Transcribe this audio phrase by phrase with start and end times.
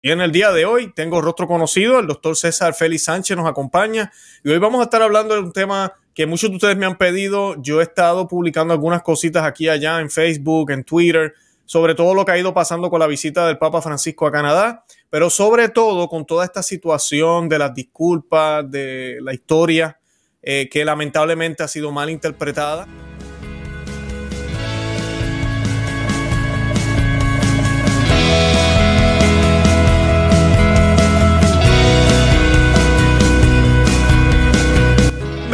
[0.00, 3.48] Y en el día de hoy tengo rostro conocido, el doctor César Félix Sánchez nos
[3.48, 4.12] acompaña
[4.44, 6.96] y hoy vamos a estar hablando de un tema que muchos de ustedes me han
[6.96, 7.60] pedido.
[7.60, 11.34] Yo he estado publicando algunas cositas aquí y allá en Facebook, en Twitter,
[11.64, 14.84] sobre todo lo que ha ido pasando con la visita del Papa Francisco a Canadá,
[15.10, 19.98] pero sobre todo con toda esta situación de las disculpas, de la historia
[20.42, 22.86] eh, que lamentablemente ha sido mal interpretada.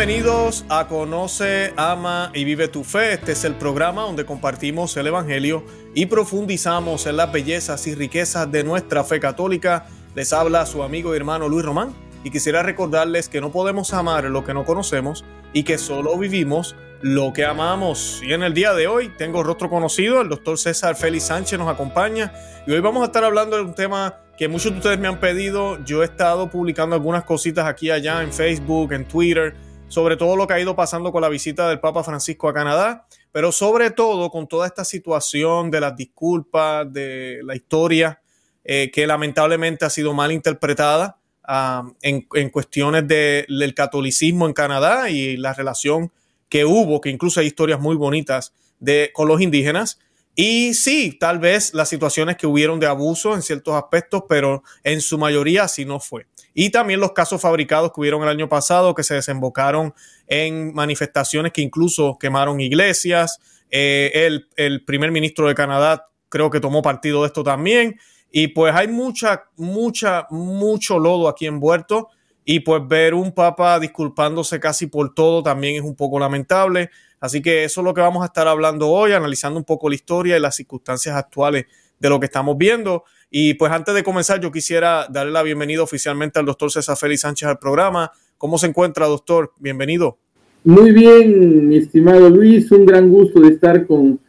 [0.07, 3.15] Bienvenidos a Conoce, Ama y Vive tu Fe.
[3.15, 8.53] Este es el programa donde compartimos el Evangelio y profundizamos en las bellezas y riquezas
[8.53, 9.87] de nuestra fe católica.
[10.15, 14.25] Les habla su amigo y hermano Luis Román y quisiera recordarles que no podemos amar
[14.25, 18.21] lo que no conocemos y que solo vivimos lo que amamos.
[18.23, 21.73] Y en el día de hoy tengo rostro conocido, el doctor César Félix Sánchez nos
[21.73, 22.31] acompaña
[22.67, 25.19] y hoy vamos a estar hablando de un tema que muchos de ustedes me han
[25.19, 25.83] pedido.
[25.83, 29.55] Yo he estado publicando algunas cositas aquí y allá en Facebook, en Twitter
[29.89, 33.07] sobre todo lo que ha ido pasando con la visita del Papa Francisco a Canadá,
[33.33, 38.21] pero sobre todo con toda esta situación de las disculpas, de la historia
[38.65, 45.37] eh, que lamentablemente ha sido mal interpretada ah, en, cuestiones del catolicismo en Canadá y
[45.37, 46.13] la relación
[46.49, 49.99] que hubo, que incluso hay historias muy bonitas de, con los indígenas.
[50.35, 55.01] Y sí, tal vez las situaciones que hubieron de abuso en ciertos aspectos, pero en
[55.01, 58.95] su mayoría así no fue y también los casos fabricados que hubieron el año pasado
[58.95, 59.93] que se desembocaron
[60.29, 63.41] en manifestaciones que incluso quemaron iglesias.
[63.71, 67.99] Eh, el, primer ministro de Canadá creo que tomó partido de esto también.
[68.31, 72.09] Y pues hay mucha, mucha, mucho lodo aquí envuelto.
[72.45, 76.91] Y pues ver un papa disculpándose casi por todo también es un poco lamentable.
[77.25, 79.95] Así que eso es lo que vamos a estar hablando hoy, analizando un poco la
[79.95, 81.65] historia y las circunstancias actuales
[81.99, 83.05] de lo que estamos viendo.
[83.31, 87.23] Y pues antes de comenzar, yo quisiera darle la bienvenida oficialmente al doctor César Félix
[87.23, 88.13] Sánchez al programa.
[88.37, 89.55] ¿Cómo se encuentra, doctor?
[89.59, 90.19] Bienvenido.
[90.65, 94.21] Muy bien, mi estimado Luis, un gran gusto de estar con,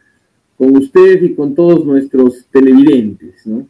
[0.56, 3.46] con usted y con todos nuestros televidentes.
[3.46, 3.68] ¿no?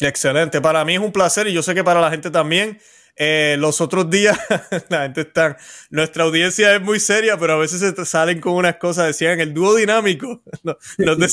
[0.00, 2.78] Excelente, para mí es un placer y yo sé que para la gente también.
[3.20, 4.38] Eh, los otros días,
[4.90, 5.56] la gente está,
[5.90, 9.52] nuestra audiencia es muy seria, pero a veces se salen con unas cosas, decían el
[9.52, 10.40] dúo dinámico.
[10.98, 11.28] Bendito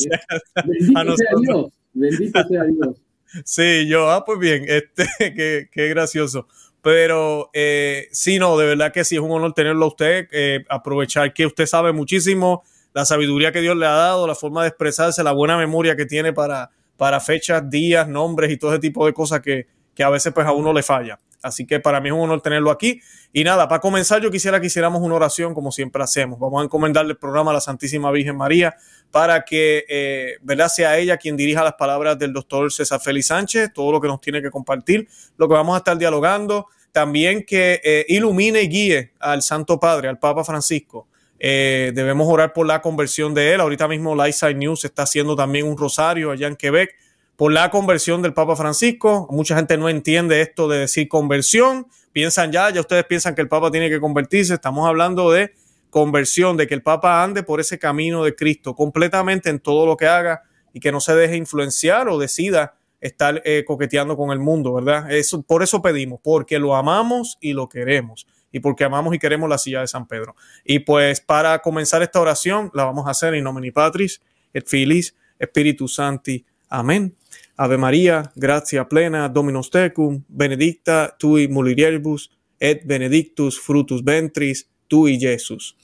[1.16, 2.96] sea Dios, bendito sea Dios.
[3.44, 6.48] Sí, yo, ah, pues bien, este, qué, qué gracioso.
[6.82, 10.66] Pero eh, sí, no, de verdad que sí, es un honor tenerlo a usted, eh,
[10.70, 12.64] aprovechar que usted sabe muchísimo,
[12.94, 16.06] la sabiduría que Dios le ha dado, la forma de expresarse, la buena memoria que
[16.06, 20.10] tiene para, para fechas, días, nombres y todo ese tipo de cosas que, que a
[20.10, 21.20] veces pues a uno le falla.
[21.42, 23.02] Así que para mí es un honor tenerlo aquí.
[23.32, 26.40] Y nada, para comenzar yo quisiera que hiciéramos una oración como siempre hacemos.
[26.40, 28.76] Vamos a encomendarle el programa a la Santísima Virgen María
[29.12, 30.38] para que, eh.
[30.70, 34.20] Sea ella quien dirija las palabras del doctor César Félix Sánchez, todo lo que nos
[34.20, 35.08] tiene que compartir,
[35.38, 36.68] lo que vamos a estar dialogando.
[36.92, 41.08] También que eh, ilumine y guíe al Santo Padre, al Papa Francisco.
[41.40, 43.62] Eh, debemos orar por la conversión de él.
[43.62, 46.96] Ahorita mismo Lightside News está haciendo también un rosario allá en Quebec
[47.36, 49.28] por la conversión del Papa Francisco.
[49.30, 51.88] Mucha gente no entiende esto de decir conversión.
[52.12, 54.54] Piensan ya, ya ustedes piensan que el Papa tiene que convertirse.
[54.54, 55.54] Estamos hablando de
[55.90, 59.98] conversión, de que el Papa ande por ese camino de Cristo completamente en todo lo
[59.98, 64.40] que haga y que no se deje influenciar o decida estar eh, coqueteando con el
[64.40, 65.12] mundo, ¿verdad?
[65.12, 69.50] Eso, por eso pedimos, porque lo amamos y lo queremos y porque amamos y queremos
[69.50, 70.36] la silla de San Pedro.
[70.64, 74.22] Y pues para comenzar esta oración la vamos a hacer en nomine Patris
[74.54, 76.46] et Filis Espíritu Santi.
[76.70, 77.16] Amén.
[77.58, 85.76] Ave María, gracia plena, Dominus tecum, benedicta tui mulieribus, et benedictus frutus ventris tui, Jesus.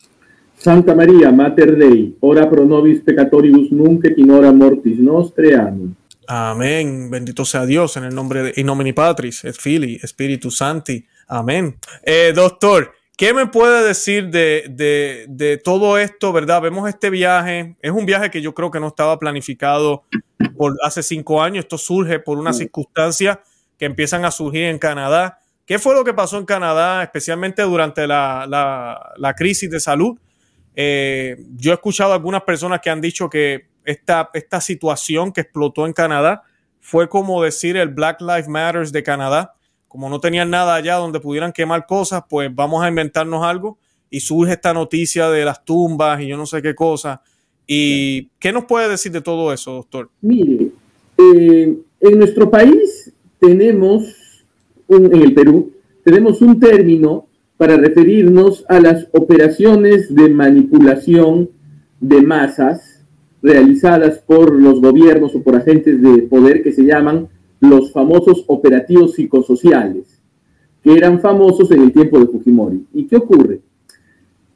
[0.57, 5.55] Santa María, Mater Dei, ora pro nobis peccatoribus nunc et in hora mortis nostre.
[5.55, 5.95] Amén.
[6.27, 7.09] Amén.
[7.09, 11.03] Bendito sea Dios en el nombre de in nomine Patris, et Filii, Spiritus Santi.
[11.27, 11.75] Amén.
[12.03, 16.61] Eh, doctor, ¿Qué me puede decir de, de, de, todo esto, verdad?
[16.61, 20.03] Vemos este viaje, es un viaje que yo creo que no estaba planificado
[20.57, 23.41] por hace cinco años, esto surge por una circunstancia
[23.77, 25.39] que empiezan a surgir en Canadá.
[25.65, 30.17] ¿Qué fue lo que pasó en Canadá, especialmente durante la, la, la crisis de salud?
[30.75, 35.41] Eh, yo he escuchado a algunas personas que han dicho que esta, esta situación que
[35.41, 36.43] explotó en Canadá
[36.79, 39.55] fue como decir el Black Lives Matter de Canadá
[39.91, 43.77] como no tenían nada allá donde pudieran quemar cosas, pues vamos a inventarnos algo
[44.09, 47.21] y surge esta noticia de las tumbas y yo no sé qué cosa.
[47.67, 50.09] ¿Y qué nos puede decir de todo eso, doctor?
[50.21, 50.69] Mire,
[51.17, 54.45] eh, en nuestro país tenemos,
[54.87, 55.73] en el Perú,
[56.05, 57.27] tenemos un término
[57.57, 61.49] para referirnos a las operaciones de manipulación
[61.99, 63.03] de masas
[63.41, 67.27] realizadas por los gobiernos o por agentes de poder que se llaman
[67.61, 70.19] los famosos operativos psicosociales,
[70.83, 72.85] que eran famosos en el tiempo de Fujimori.
[72.93, 73.61] ¿Y qué ocurre?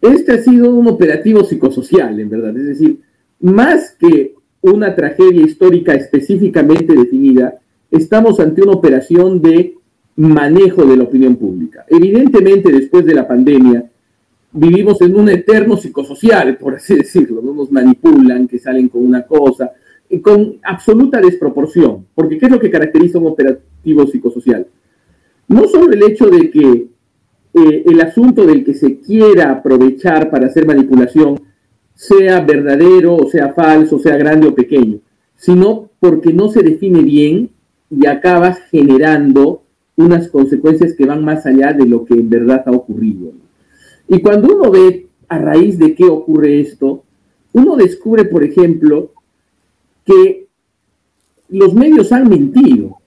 [0.02, 3.00] Este ha sido un operativo psicosocial, en verdad, es decir,
[3.40, 7.56] más que una tragedia histórica específicamente definida,
[7.92, 9.76] estamos ante una operación de
[10.16, 11.86] manejo de la opinión pública.
[11.88, 13.90] Evidentemente, después de la pandemia,
[14.52, 19.24] vivimos en un eterno psicosocial, por así decirlo, no nos manipulan, que salen con una
[19.24, 19.72] cosa,
[20.22, 24.68] con absoluta desproporción, porque ¿qué es lo que caracteriza un operativo psicosocial?
[25.48, 26.88] No solo el hecho de que
[27.54, 31.42] eh, el asunto del que se quiera aprovechar para hacer manipulación
[31.94, 35.00] sea verdadero o sea falso, sea grande o pequeño,
[35.36, 37.50] sino porque no se define bien
[37.90, 39.64] y acabas generando
[39.96, 43.32] unas consecuencias que van más allá de lo que en verdad ha ocurrido.
[44.08, 47.04] Y cuando uno ve a raíz de qué ocurre esto,
[47.54, 49.14] uno descubre, por ejemplo,
[50.06, 50.48] que
[51.50, 52.98] los medios han mentido,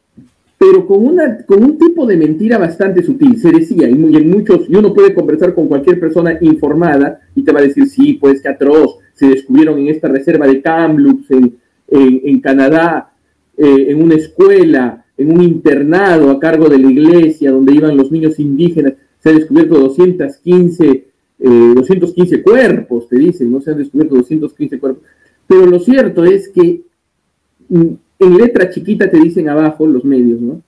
[0.58, 3.38] pero con, una, con un tipo de mentira bastante sutil.
[3.38, 7.52] Se decía, y, en muchos, y uno puede conversar con cualquier persona informada y te
[7.52, 11.56] va a decir, sí, pues que atroz, se descubrieron en esta reserva de Kamloops, en,
[11.90, 13.12] en, Canadá,
[13.56, 18.10] eh, en una escuela, en un internado a cargo de la iglesia donde iban los
[18.10, 21.04] niños indígenas, se han descubierto 215,
[21.38, 25.04] 215 eh, cuerpos, te dicen, no se han descubierto 215 cuerpos.
[25.48, 26.82] Pero lo cierto es que
[27.70, 30.62] en letra chiquita te dicen abajo los medios, ¿no?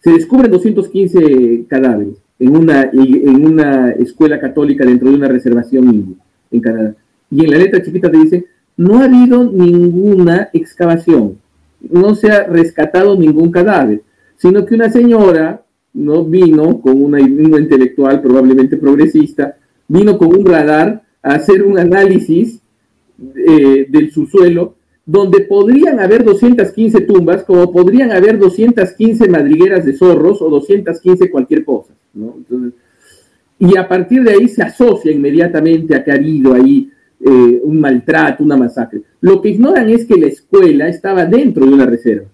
[0.00, 6.16] Se descubren 215 cadáveres en una, en una escuela católica dentro de una reservación
[6.50, 6.94] en Canadá.
[7.30, 8.46] Y en la letra chiquita te dicen,
[8.76, 11.38] no ha habido ninguna excavación,
[11.90, 14.02] no se ha rescatado ningún cadáver,
[14.36, 15.62] sino que una señora
[15.94, 19.56] no vino con una, una intelectual probablemente progresista,
[19.88, 22.61] vino con un radar a hacer un análisis
[23.18, 24.74] eh, del subsuelo
[25.04, 31.64] donde podrían haber 215 tumbas, como podrían haber 215 madrigueras de zorros o 215 cualquier
[31.64, 31.92] cosa.
[33.58, 37.80] y a partir de ahí se asocia inmediatamente a que ha habido ahí eh, un
[37.80, 39.02] maltrato, una masacre.
[39.20, 42.26] Lo que ignoran es que la escuela estaba dentro de una reserva.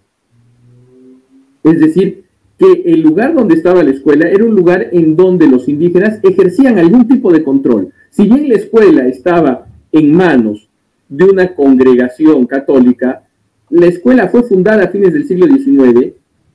[1.62, 2.24] Es decir,
[2.58, 6.78] que el lugar donde estaba la escuela era un lugar en donde los indígenas ejercían
[6.78, 7.92] algún tipo de control.
[8.10, 10.67] Si bien la escuela estaba en manos
[11.08, 13.22] de una congregación católica,
[13.70, 16.12] la escuela fue fundada a fines del siglo XIX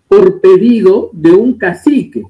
[0.07, 2.23] por pedido de un cacique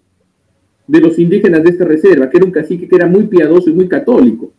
[0.87, 3.73] de los indígenas de esta reserva, que era un cacique que era muy piadoso y
[3.73, 4.51] muy católico,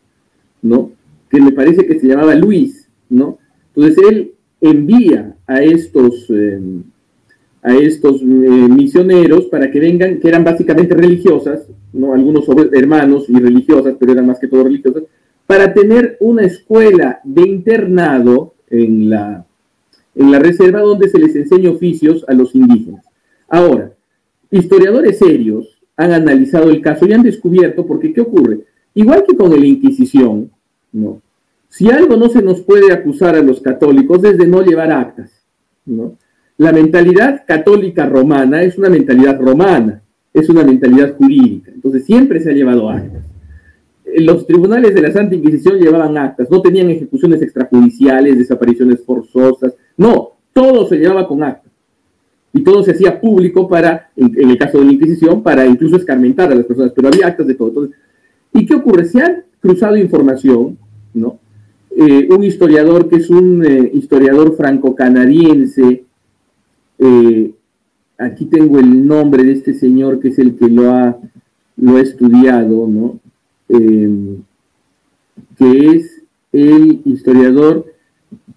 [0.63, 0.91] ¿no?
[1.29, 3.39] Que me parece que se llamaba Luis, ¿no?
[3.75, 6.61] Entonces él envía a estos, eh,
[7.63, 12.15] a estos eh, misioneros para que vengan, que eran básicamente religiosas, ¿no?
[12.15, 15.05] Algunos hermanos y religiosas, pero eran más que todo religiosas,
[15.47, 19.45] para tener una escuela de internado en la,
[20.15, 23.05] en la reserva donde se les enseña oficios a los indígenas.
[23.49, 23.93] Ahora,
[24.51, 28.61] historiadores serios han analizado el caso y han descubierto, porque ¿qué ocurre?
[28.95, 30.51] Igual que con la Inquisición,
[30.93, 31.21] ¿no?
[31.69, 35.31] Si algo no se nos puede acusar a los católicos es de no llevar actas,
[35.85, 36.17] ¿no?
[36.57, 40.01] La mentalidad católica romana es una mentalidad romana,
[40.33, 43.24] es una mentalidad jurídica, entonces siempre se ha llevado actas
[44.19, 50.33] los tribunales de la Santa Inquisición llevaban actas, no tenían ejecuciones extrajudiciales, desapariciones forzosas, no,
[50.53, 51.73] todo se llevaba con actas.
[52.53, 56.53] Y todo se hacía público para, en, el caso de la Inquisición, para incluso escarmentar
[56.53, 57.89] a las personas, pero había actas de todo.
[58.53, 59.07] ¿Y qué ocurre?
[59.07, 60.79] Se han cruzado información,
[61.13, 61.39] ¿no?
[61.97, 66.05] Eh, un historiador que es un eh, historiador franco-canadiense,
[66.99, 67.51] eh,
[68.19, 71.17] aquí tengo el nombre de este señor que es el que lo ha,
[71.77, 73.21] lo ha estudiado, ¿no?
[73.69, 74.43] Em,
[75.57, 77.87] que es el historiador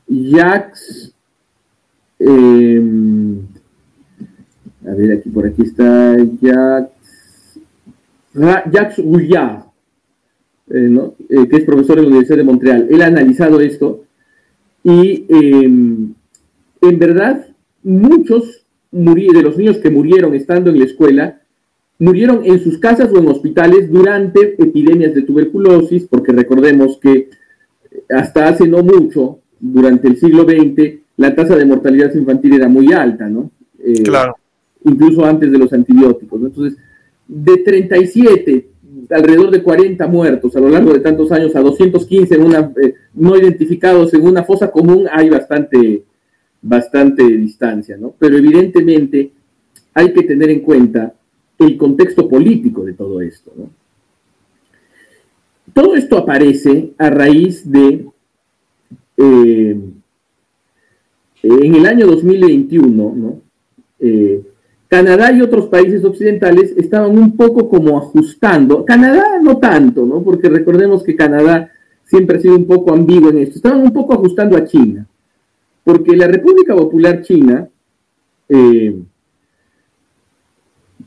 [0.08, 1.14] Jacques,
[2.20, 3.40] em,
[4.86, 7.60] a ver, aquí por aquí está Jacques,
[8.34, 9.64] Jacques Gouillard,
[10.70, 12.88] eh, eh, que es profesor en la Universidad de Montreal.
[12.90, 14.04] Él ha analizado esto
[14.84, 16.14] y em,
[16.82, 17.48] en verdad
[17.84, 21.42] muchos de los niños que murieron estando en la escuela
[22.00, 27.30] murieron en sus casas o en hospitales durante epidemias de tuberculosis, porque recordemos que
[28.10, 32.94] hasta hace no mucho, durante el siglo XX, la tasa de mortalidad infantil era muy
[32.94, 33.50] alta, ¿no?
[33.80, 34.36] Eh, claro.
[34.84, 36.42] Incluso antes de los antibióticos.
[36.42, 36.80] Entonces,
[37.28, 38.68] de 37,
[39.10, 42.94] alrededor de 40 muertos a lo largo de tantos años, a 215 en una, eh,
[43.16, 46.04] no identificados en una fosa común, hay bastante,
[46.62, 48.14] bastante distancia, ¿no?
[48.20, 49.32] Pero evidentemente
[49.94, 51.14] hay que tener en cuenta
[51.60, 53.52] el contexto político de todo esto.
[55.74, 58.08] Todo esto aparece a raíz de,
[59.18, 59.80] eh,
[61.44, 63.42] en el año 2021,
[64.00, 64.42] eh,
[64.88, 70.24] Canadá y otros países occidentales estaban un poco como ajustando, Canadá no tanto, ¿no?
[70.24, 71.72] Porque recordemos que Canadá
[72.06, 75.06] siempre ha sido un poco ambiguo en esto, estaban un poco ajustando a China,
[75.84, 77.68] porque la República Popular China
[78.48, 78.98] eh,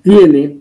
[0.02, 0.60] tiene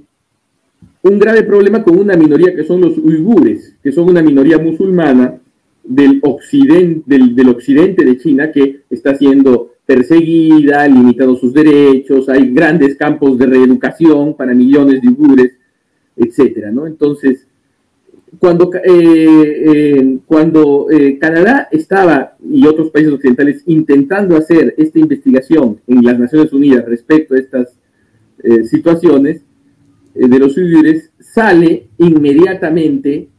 [1.01, 5.39] un grave problema con una minoría que son los uigures, que son una minoría musulmana
[5.83, 12.95] del occidente, del, occidente de China que está siendo perseguida, limitado sus derechos, hay grandes
[12.95, 15.53] campos de reeducación para millones de uigures,
[16.15, 16.85] etcétera, ¿no?
[16.85, 17.47] Entonces,
[18.37, 25.79] cuando, eh, eh, cuando eh, Canadá estaba y otros países occidentales intentando hacer esta investigación
[25.87, 27.78] en las Naciones Unidas respecto a estas
[28.63, 29.41] situaciones
[30.13, 33.29] de los uigures, sale inmediatamente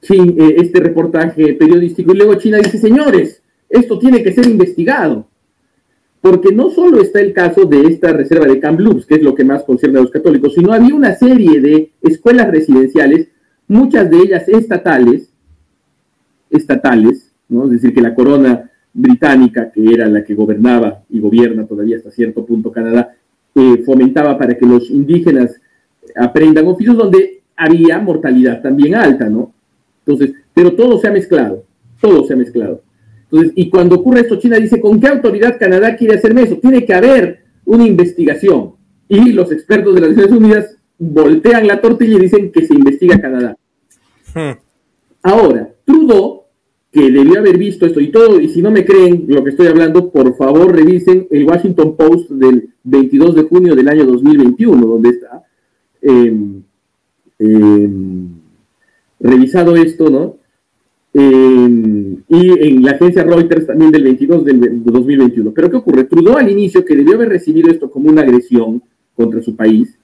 [0.00, 5.28] este reportaje periodístico y luego China dice, señores, esto tiene que ser investigado.
[6.20, 9.44] Porque no solo está el caso de esta reserva de Kamloops, que es lo que
[9.44, 13.28] más concierne a los católicos, sino había una serie de escuelas residenciales
[13.68, 15.30] muchas de ellas estatales,
[16.50, 17.66] estatales, ¿no?
[17.66, 22.10] es decir, que la corona británica, que era la que gobernaba y gobierna todavía hasta
[22.10, 23.14] cierto punto Canadá,
[23.58, 25.60] eh, fomentaba para que los indígenas
[26.14, 29.52] aprendan oficios donde había mortalidad también alta, ¿no?
[30.06, 31.64] Entonces, pero todo se ha mezclado,
[32.00, 32.82] todo se ha mezclado.
[33.24, 36.56] Entonces, y cuando ocurre esto, China dice, ¿con qué autoridad Canadá quiere hacerme eso?
[36.58, 38.74] Tiene que haber una investigación.
[39.08, 43.20] Y los expertos de las Naciones Unidas voltean la tortilla y dicen que se investiga
[43.20, 43.56] Canadá.
[44.34, 44.58] Hmm.
[45.22, 46.44] Ahora, Trudeau,
[46.92, 49.66] que debió haber visto esto y todo, y si no me creen lo que estoy
[49.66, 55.08] hablando, por favor revisen el Washington Post del 22 de junio del año 2021, donde
[55.10, 55.44] está
[56.00, 56.62] em,
[57.38, 58.28] em,
[59.20, 60.36] revisado esto, ¿no?
[61.12, 65.52] Em, y en la agencia Reuters también del 22 del 2021.
[65.52, 66.04] Pero ¿qué ocurre?
[66.04, 68.82] Trudeau al inicio, que debió haber recibido esto como una agresión
[69.16, 69.98] contra su país,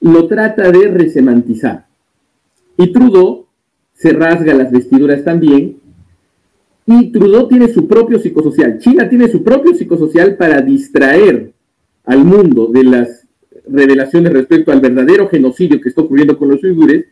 [0.00, 1.86] lo trata de resemantizar.
[2.76, 3.46] Y Trudeau
[3.94, 5.78] se rasga las vestiduras también.
[6.86, 8.78] Y Trudeau tiene su propio psicosocial.
[8.78, 11.52] China tiene su propio psicosocial para distraer
[12.08, 13.26] al mundo de las
[13.70, 17.04] revelaciones respecto al verdadero genocidio que está ocurriendo con los uigures.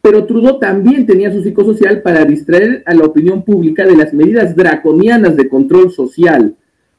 [0.00, 4.56] Pero Trudeau también tenía su psicosocial para distraer a la opinión pública de las medidas
[4.56, 6.56] draconianas de control social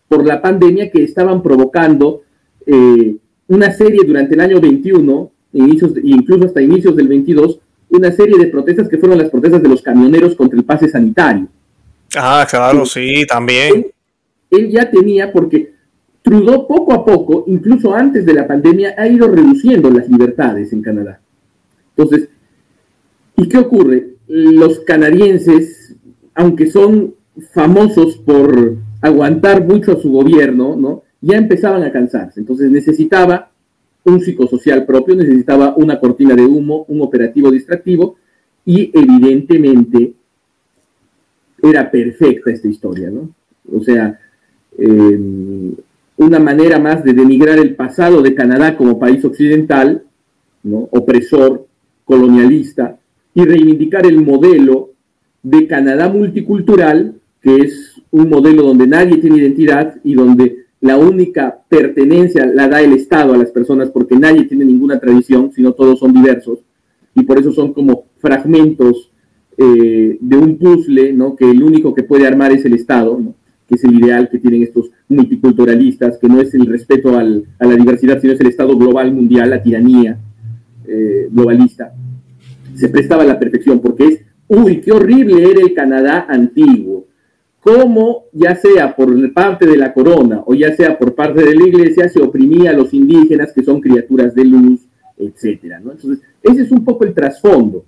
[0.07, 2.21] por la pandemia que estaban provocando
[2.65, 7.59] eh, una serie durante el año 21, inicios incluso hasta inicios del 22,
[7.89, 11.47] una serie de protestas que fueron las protestas de los camioneros contra el pase sanitario.
[12.15, 13.87] Ah, claro, sí, también.
[14.51, 15.72] Él, ya tenía, porque
[16.23, 20.81] Trudeau poco a poco, incluso antes de la pandemia, ha ido reduciendo las libertades en
[20.81, 21.19] Canadá.
[21.95, 22.29] Entonces,
[23.37, 24.15] ¿y qué ocurre?
[24.27, 25.95] Los canadienses,
[26.33, 27.13] aunque son
[27.53, 31.03] famosos por aguantar mucho a su gobierno, ¿no?
[31.23, 32.41] ya empezaban a cansarse.
[32.41, 33.49] Entonces necesitaba
[34.03, 38.17] un psicosocial propio, necesitaba una cortina de humo, un operativo distractivo
[38.65, 40.13] y evidentemente
[41.61, 43.29] era perfecta esta historia, ¿no?
[43.71, 44.19] O sea,
[44.77, 45.73] em,
[46.17, 50.03] una manera más de denigrar el pasado de Canadá como país occidental,
[50.63, 50.87] ¿no?
[50.91, 51.67] opresor,
[52.05, 52.97] colonialista,
[53.33, 54.91] y reivindicar el modelo
[55.41, 61.59] de Canadá multicultural, que es un modelo donde nadie tiene identidad y donde la única
[61.67, 65.99] pertenencia la da el Estado a las personas porque nadie tiene ninguna tradición, sino todos
[65.99, 66.59] son diversos,
[67.15, 69.11] y por eso son como fragmentos
[69.57, 71.35] eh, de un puzzle, ¿no?
[71.35, 73.42] que el único que puede armar es el Estado, que
[73.75, 78.19] es el ideal que tienen estos multiculturalistas, que no es el respeto a la diversidad,
[78.19, 80.17] sino es el Estado global mundial, la tiranía
[80.87, 81.93] eh, globalista.
[82.75, 87.05] Se prestaba a la perfección, porque es, uy, qué horrible era el Canadá antiguo
[87.63, 91.65] cómo ya sea por parte de la corona o ya sea por parte de la
[91.65, 94.81] iglesia se oprimía a los indígenas que son criaturas de luz,
[95.17, 95.77] etcétera.
[95.77, 97.85] Entonces, ese es un poco el trasfondo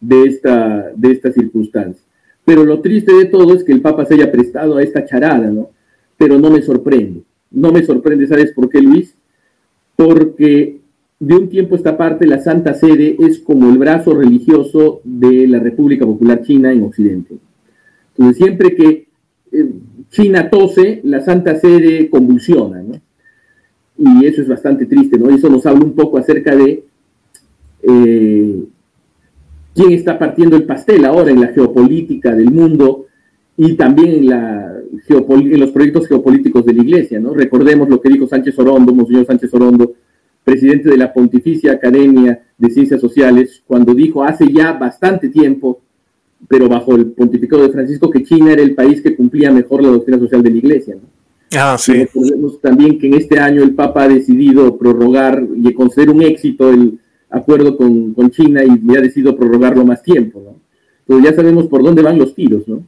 [0.00, 2.04] de esta, de esta circunstancia.
[2.44, 5.50] Pero lo triste de todo es que el Papa se haya prestado a esta charada,
[5.50, 5.70] ¿no?
[6.16, 7.22] Pero no me sorprende.
[7.50, 9.14] No me sorprende, ¿sabes por qué, Luis?
[9.94, 10.80] Porque
[11.20, 15.60] de un tiempo esta parte la Santa Sede es como el brazo religioso de la
[15.60, 17.36] República Popular China en Occidente.
[18.16, 19.06] Entonces, siempre que
[19.52, 19.70] eh,
[20.10, 23.00] China tose, la Santa Sede convulsiona, ¿no?
[23.96, 25.30] Y eso es bastante triste, ¿no?
[25.30, 26.84] Eso nos habla un poco acerca de
[27.82, 28.64] eh,
[29.74, 33.06] quién está partiendo el pastel ahora en la geopolítica del mundo
[33.56, 34.68] y también en, la
[35.08, 37.34] en los proyectos geopolíticos de la Iglesia, ¿no?
[37.34, 39.94] Recordemos lo que dijo Sánchez Orondo, Monseñor Sánchez Orondo,
[40.44, 45.80] presidente de la Pontificia Academia de Ciencias Sociales, cuando dijo hace ya bastante tiempo
[46.48, 49.88] pero bajo el pontificado de Francisco, que China era el país que cumplía mejor la
[49.88, 50.96] doctrina social de la Iglesia.
[51.56, 51.92] Ah, sí.
[51.92, 56.70] Recordemos también que en este año el Papa ha decidido prorrogar y conceder un éxito
[56.70, 56.98] el
[57.32, 60.60] acuerdo con, China y ha decidido prorrogarlo más tiempo, ¿no?
[61.00, 62.84] Entonces ya sabemos por dónde van los tiros, ¿no?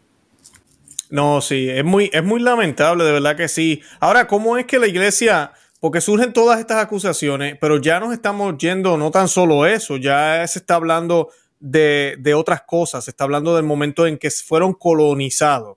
[1.10, 3.80] No, sí, es muy, es muy lamentable, de verdad que sí.
[4.00, 8.56] Ahora, ¿cómo es que la iglesia, porque surgen todas estas acusaciones, pero ya nos estamos
[8.58, 11.28] yendo, no tan solo eso, ya se está hablando
[11.60, 15.76] de, de otras cosas, se está hablando del momento en que fueron colonizados.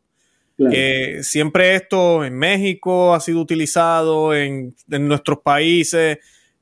[1.22, 6.18] siempre esto en México ha sido utilizado, en, en nuestros países,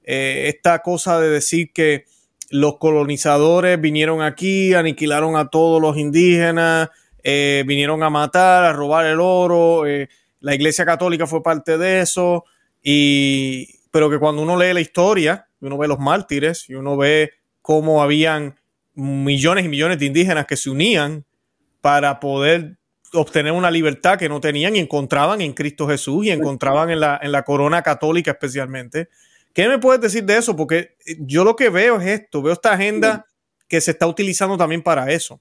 [0.06, 2.06] eh, esta cosa de decir que
[2.50, 6.90] los colonizadores vinieron aquí, aniquilaron a todos los indígenas,
[7.24, 10.10] eh, vinieron a matar, a robar el oro, eh,
[10.42, 12.46] la Iglesia Católica fue parte de eso,
[12.84, 17.32] y, pero que cuando uno lee la historia, uno ve los mártires y uno ve
[17.64, 18.60] cómo habían
[18.94, 21.26] millones y millones de indígenas que se unían
[21.82, 22.78] para poder
[23.14, 27.20] obtener una libertad que no tenían y encontraban en Cristo Jesús y encontraban en la,
[27.22, 29.10] en la corona católica especialmente.
[29.56, 30.54] ¿Qué me puedes decir de eso?
[30.54, 33.26] Porque yo lo que veo es esto, veo esta agenda
[33.70, 35.40] que se está utilizando también para eso.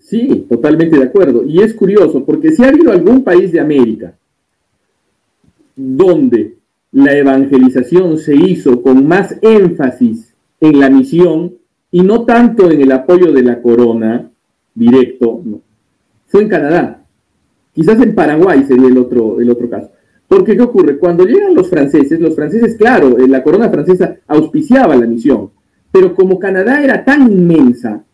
[0.00, 1.44] Sí, totalmente de acuerdo.
[1.44, 4.12] Y es curioso, porque si ha habido algún país de América
[5.76, 6.56] donde
[6.90, 11.54] la evangelización se hizo con más énfasis en la misión
[11.92, 14.28] y no tanto en el apoyo de la corona
[14.74, 15.40] directo,
[16.26, 17.04] fue en Canadá.
[17.72, 19.90] Quizás en Paraguay sería el otro, el otro caso.
[20.28, 20.98] Porque ¿qué ocurre?
[20.98, 25.50] Cuando llegan los franceses, los franceses, claro, la corona francesa auspiciaba la misión,
[25.92, 28.04] pero como Canadá era tan inmensa,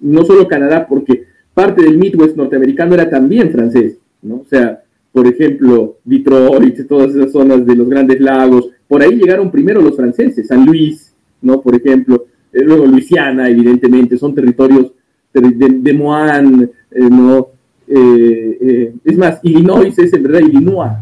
[0.00, 4.36] no solo Canadá, porque parte del Midwest norteamericano era también francés, ¿no?
[4.36, 4.80] O sea,
[5.12, 9.96] por ejemplo, Detroit, todas esas zonas de los grandes lagos, por ahí llegaron primero los
[9.96, 11.60] franceses, San Luis, ¿no?
[11.60, 14.92] Por ejemplo, eh, luego Luisiana, evidentemente, son territorios
[15.32, 17.48] de, Moine, eh, ¿no?
[17.86, 20.92] Eh, es más, Illinois es en verdad Illinois,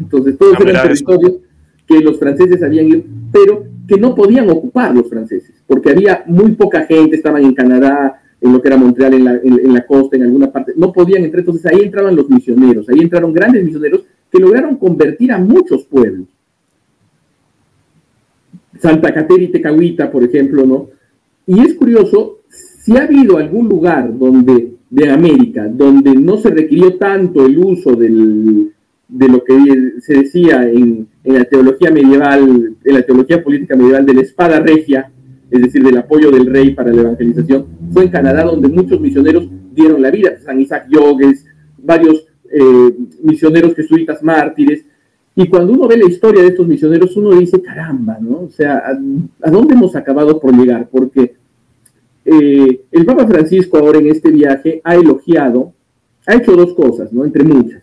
[0.00, 1.38] entonces todos eran territorios
[1.86, 3.02] que los franceses habían ido,
[3.32, 8.20] pero que no podían ocupar los franceses, porque había muy poca gente, estaban en Canadá,
[8.40, 11.24] en lo que era Montreal, en la, en, la costa, en alguna parte, no podían
[11.24, 15.84] entrar, entonces ahí entraban los misioneros, ahí entraron grandes misioneros que lograron convertir a muchos
[15.84, 16.26] pueblos.
[18.80, 20.88] Santa Caterina y Tecahuita, por ejemplo, ¿no?
[21.46, 26.96] Y es curioso, si ha habido algún lugar donde, de América, donde no se requirió
[26.96, 28.72] tanto el uso del,
[29.12, 29.54] de lo que
[30.00, 35.10] se decía en, la teología medieval, en la teología política medieval de la espada regia,
[35.50, 39.48] es decir, del apoyo del rey para la evangelización, fue en Canadá donde muchos misioneros
[39.74, 41.44] dieron la vida, San Isaac Yogues,
[41.76, 44.84] varios eh, misioneros jesuitas mártires,
[45.34, 48.40] y cuando uno ve la historia de estos misioneros, uno dice, caramba, ¿no?
[48.40, 48.82] O sea,
[49.42, 50.88] ¿a, dónde hemos acabado por llegar?
[50.90, 51.34] Porque
[52.24, 55.72] eh, el Papa Francisco ahora en este viaje ha elogiado,
[56.26, 57.24] ha hecho dos cosas, ¿no?
[57.24, 57.81] Entre muchas,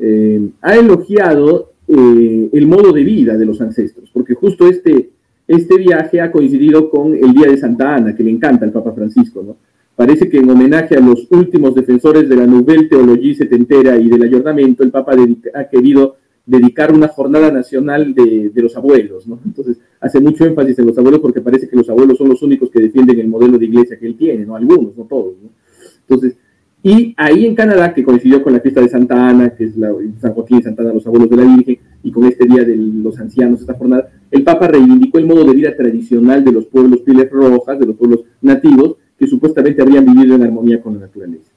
[0.00, 5.10] eh, ha elogiado el modo de vida de los ancestros, porque justo este
[5.50, 8.92] este viaje ha coincidido con el Día de Santa Ana, que le encanta al Papa
[8.92, 9.56] Francisco, ¿no?
[9.96, 14.22] Parece que en homenaje a los últimos defensores de la Nouvelle Théologie setentera y del
[14.22, 15.16] ayornamiento, el Papa
[15.54, 19.40] ha querido dedicar una jornada nacional de, los abuelos, ¿no?
[19.44, 22.70] Entonces, hace mucho énfasis en los abuelos porque parece que los abuelos son los únicos
[22.70, 24.54] que defienden el modelo de iglesia que él tiene, ¿no?
[24.54, 25.50] Algunos, no todos, ¿no?
[26.02, 26.36] Entonces,
[26.82, 29.92] y ahí en Canadá, que coincidió con la fiesta de Santa Ana, que es la,
[30.18, 32.74] San Joaquín y Santa Ana, los abuelos de la Virgen, y con este Día de
[32.74, 37.00] los Ancianos, esta jornada, el Papa reivindicó el modo de vida tradicional de los pueblos
[37.00, 41.50] pieles rojas, de los pueblos nativos, que supuestamente habrían vivido en armonía con la naturaleza.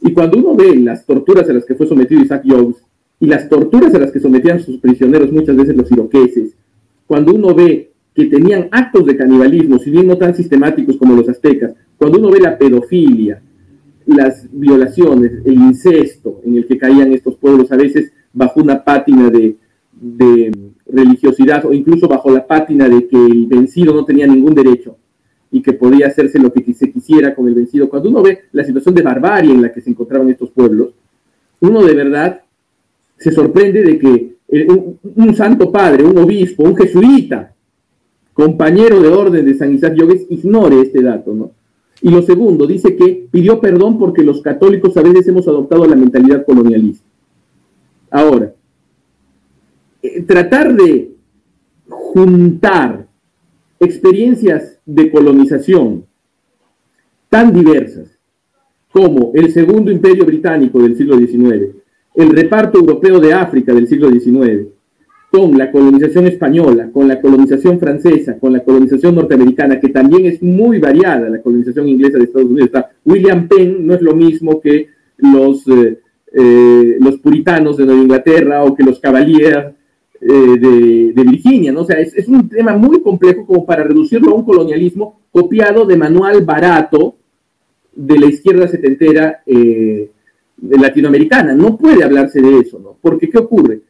[0.00, 2.76] Y cuando uno ve las torturas a las que fue sometido Isaac Jones
[3.18, 6.54] y las torturas a las que sometían sus prisioneros muchas veces los iroqueses,
[7.06, 11.28] cuando uno ve que tenían actos de canibalismo, si bien no tan sistemáticos como los
[11.28, 13.42] aztecas, cuando uno ve la pedofilia,
[14.06, 19.30] las violaciones, el incesto en el que caían estos pueblos, a veces bajo una pátina
[19.30, 19.56] de,
[20.86, 24.96] religiosidad o incluso bajo la pátina de que el vencido no tenía ningún derecho
[25.52, 27.88] y que podía hacerse lo que se quisiera con el vencido.
[27.88, 30.94] Cuando uno ve la situación de barbarie en la que se encontraban estos pueblos,
[31.60, 32.40] uno de verdad
[33.18, 34.34] se sorprende de que
[35.16, 37.52] un, santo padre, un obispo, un jesuita,
[38.32, 41.52] compañero de orden de San Isaac Yogues, ignore este dato, ¿no?
[42.02, 45.96] Y lo segundo, dice que pidió perdón porque los católicos a veces hemos adoptado la
[45.96, 47.04] mentalidad colonialista.
[48.10, 48.54] Ahora,
[50.02, 51.12] eh, tratar de
[51.88, 53.06] juntar
[53.78, 56.04] experiencias de colonización
[57.28, 58.18] tan diversas
[58.92, 61.76] como el segundo imperio británico del siglo XIX,
[62.14, 64.68] el reparto europeo de África del siglo XIX,
[65.30, 70.42] con la colonización española, con la colonización francesa, con la colonización norteamericana, que también es
[70.42, 72.70] muy variada, la colonización inglesa de Estados Unidos.
[73.04, 74.88] William Penn no es lo mismo que
[75.18, 76.00] los, eh,
[76.32, 79.72] eh, los puritanos de Nueva Inglaterra o que los cavaliers
[80.20, 81.82] de, Virginia, ¿no?
[81.82, 85.96] O sea, es, un tema muy complejo como para reducirlo a un colonialismo copiado de
[85.96, 87.14] manual barato
[87.94, 89.42] de la izquierda setentera
[90.60, 91.54] latinoamericana.
[91.54, 92.96] No puede hablarse de eso, ¿no?
[93.00, 93.80] Porque ¿qué ocurre?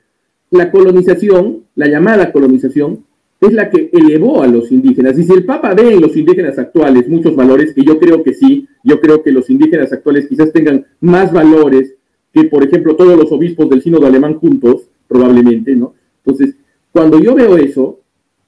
[0.51, 3.05] La colonización, la llamada colonización,
[3.41, 5.19] es la que elevó a los indígenas.
[5.19, 8.35] Y si el Papa ve en los indígenas actuales muchos valores, que yo creo que
[8.35, 11.95] sí, yo creo que los indígenas actuales quizás tengan más valores
[12.33, 15.95] que, por ejemplo, todos los obispos del sínodo alemán juntos, probablemente, ¿no?
[16.25, 16.57] Entonces,
[16.93, 18.01] cuando yo veo eso,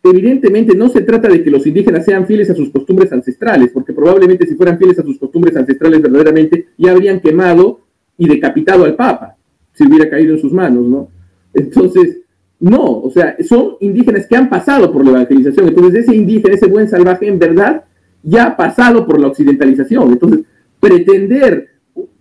[0.03, 3.93] evidentemente no se trata de que los indígenas sean fieles a sus costumbres ancestrales, porque
[3.93, 7.81] probablemente si fueran fieles a sus costumbres ancestrales verdaderamente ya habrían quemado
[8.19, 9.37] y decapitado al Papa,
[9.73, 11.09] si hubiera caído en sus manos, ¿no?
[11.55, 12.19] Entonces,
[12.61, 15.69] no, o sea, son indígenas que han pasado por la evangelización.
[15.69, 17.85] Entonces, ese indígena, ese buen salvaje, en verdad,
[18.23, 20.13] ya ha pasado por la occidentalización.
[20.13, 20.41] Entonces,
[20.79, 21.69] pretender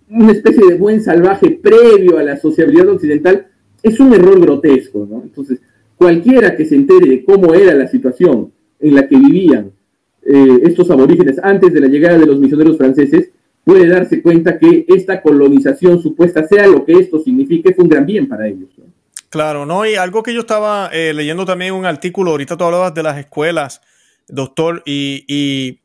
[0.08, 3.46] una especie de buen salvaje previo a la sociabilidad occidental
[3.82, 5.22] es un error grotesco, ¿no?
[5.22, 5.60] Entonces,
[5.96, 9.70] cualquiera que se entere de cómo era la situación en la que vivían
[10.24, 13.30] eh, estos aborígenes antes de la llegada de los misioneros franceses,
[13.64, 18.06] puede darse cuenta que esta colonización supuesta, sea lo que esto signifique, fue un gran
[18.06, 18.70] bien para ellos.
[18.76, 18.84] ¿no?
[19.32, 19.86] Claro, ¿no?
[19.86, 23.16] Y algo que yo estaba eh, leyendo también un artículo, ahorita tú hablabas de las
[23.16, 23.80] escuelas,
[24.28, 25.80] doctor, y,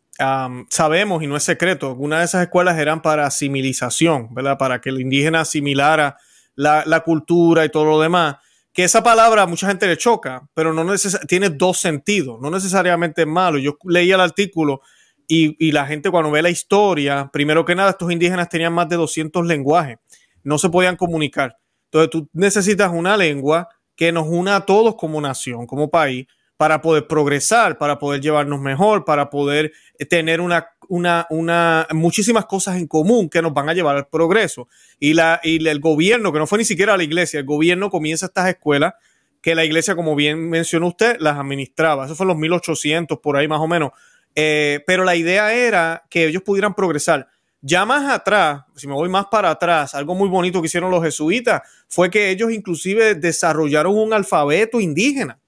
[0.69, 4.57] sabemos, y no es secreto, algunas de esas escuelas eran para civilización, ¿verdad?
[4.57, 6.17] Para que el indígena asimilara
[6.55, 8.35] la, cultura y todo lo demás.
[8.73, 10.85] Que esa palabra a mucha gente le choca, pero no
[11.25, 13.59] tiene dos sentidos, no necesariamente es malo.
[13.59, 14.81] Yo leí el artículo
[15.25, 18.89] y, y, la gente cuando ve la historia, primero que nada, estos indígenas tenían más
[18.89, 19.99] de 200 lenguajes,
[20.43, 21.55] no se podían comunicar.
[21.91, 26.81] Entonces tú necesitas una lengua que nos una a todos como nación, como país, para
[26.81, 32.77] poder progresar, para poder llevarnos mejor, para poder eh, tener una, una, una, muchísimas cosas
[32.77, 34.67] en común que nos van a llevar al progreso.
[34.99, 38.25] Y, la, y el gobierno, que no fue ni siquiera la iglesia, el gobierno comienza
[38.25, 38.93] estas escuelas
[39.41, 42.05] que la iglesia, como bien mencionó usted, las administraba.
[42.05, 43.91] Eso fue en los 1800, por ahí más o menos.
[44.35, 47.27] Eh, pero la idea era que ellos pudieran progresar.
[47.61, 51.03] Ya más atrás, si me voy más para atrás, algo muy bonito que hicieron los
[51.03, 55.39] jesuitas fue que ellos inclusive desarrollaron un alfabeto indígena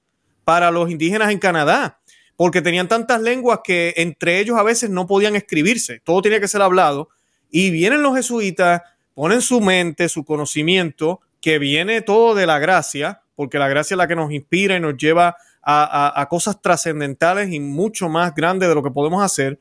[0.44, 2.00] para los indígenas en Canadá,
[2.36, 6.48] porque tenían tantas lenguas que entre ellos a veces no podían escribirse, todo tenía que
[6.48, 7.10] ser hablado,
[7.52, 8.82] y vienen los jesuitas,
[9.14, 14.00] ponen su mente, su conocimiento, que viene todo de la gracia, porque la gracia es
[14.00, 18.68] la que nos inspira y nos lleva a, a cosas trascendentales y mucho más grandes
[18.68, 19.60] de lo que podemos hacer,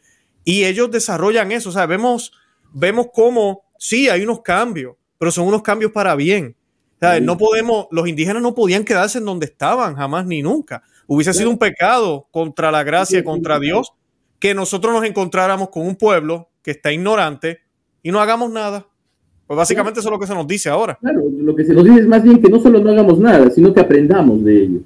[0.48, 1.68] y ellos desarrollan eso.
[1.68, 2.32] O sea, vemos,
[2.72, 6.56] vemos cómo sí hay unos cambios, pero son unos cambios para bien.
[6.96, 10.82] O sea, no podemos, los indígenas no podían quedarse en donde estaban jamás ni nunca.
[11.06, 13.92] Hubiese sido un pecado contra la gracia, contra Dios,
[14.38, 17.58] que nosotros nos encontráramos con un pueblo que está ignorante
[18.02, 18.86] y no hagamos nada.
[19.46, 20.98] Pues básicamente eso es lo que se nos dice ahora.
[21.02, 23.50] Claro, lo que se nos dice es más bien que no solo no hagamos nada,
[23.50, 24.82] sino que aprendamos de ellos.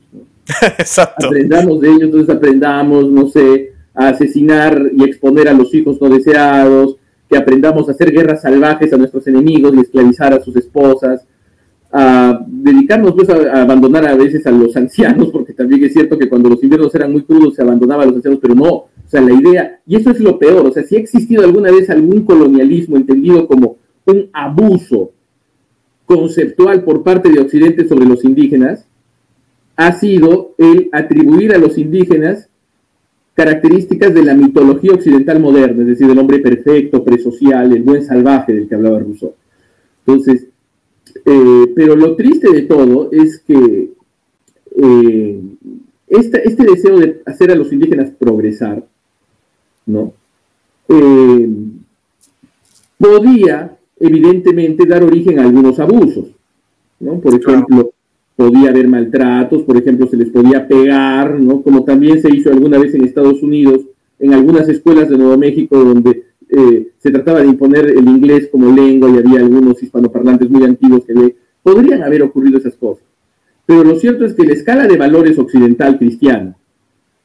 [0.77, 1.29] Exacto.
[1.29, 6.09] Aprendamos de ellos, entonces aprendamos, no sé, a asesinar y exponer a los hijos no
[6.09, 6.97] deseados,
[7.29, 11.27] que aprendamos a hacer guerras salvajes a nuestros enemigos y esclavizar a sus esposas,
[11.91, 16.29] a dedicarnos pues a, abandonar a veces a los ancianos, porque también es cierto que
[16.29, 19.21] cuando los inviernos eran muy crudos se abandonaba a los ancianos, pero no, o sea,
[19.21, 22.25] la idea, y eso es lo peor, o sea, si ha existido alguna vez algún
[22.25, 23.77] colonialismo entendido como
[24.07, 25.13] un abuso
[26.07, 28.87] conceptual por parte de Occidente sobre los indígenas,
[29.77, 32.49] ha sido el atribuir a los indígenas
[33.35, 38.53] características de la mitología occidental moderna, es decir, el hombre perfecto, presocial, el buen salvaje
[38.53, 39.35] del que hablaba Rousseau.
[40.07, 40.47] Entonces,
[41.25, 43.93] eh, pero lo triste de todo es que
[44.77, 45.41] eh,
[46.09, 48.85] este, este, deseo de hacer a los indígenas progresar,
[49.87, 50.13] ¿no?
[50.89, 51.49] Eh,
[52.99, 56.29] podía, evidentemente, dar origen a algunos abusos,
[57.01, 57.19] ¿no?
[57.21, 57.93] Por ejemplo,
[58.37, 61.63] podía haber maltratos, por ejemplo, se les podía pegar, ¿no?
[61.63, 63.83] Como también se hizo alguna vez en Estados Unidos,
[64.19, 68.75] en algunas escuelas de Nuevo México, donde eh, se trataba de imponer el inglés como
[68.75, 73.05] lengua y había algunos hispanoparlantes muy antiguos que podrían haber ocurrido esas cosas.
[73.67, 76.57] Pero lo cierto es que la escala de valores occidental cristiana,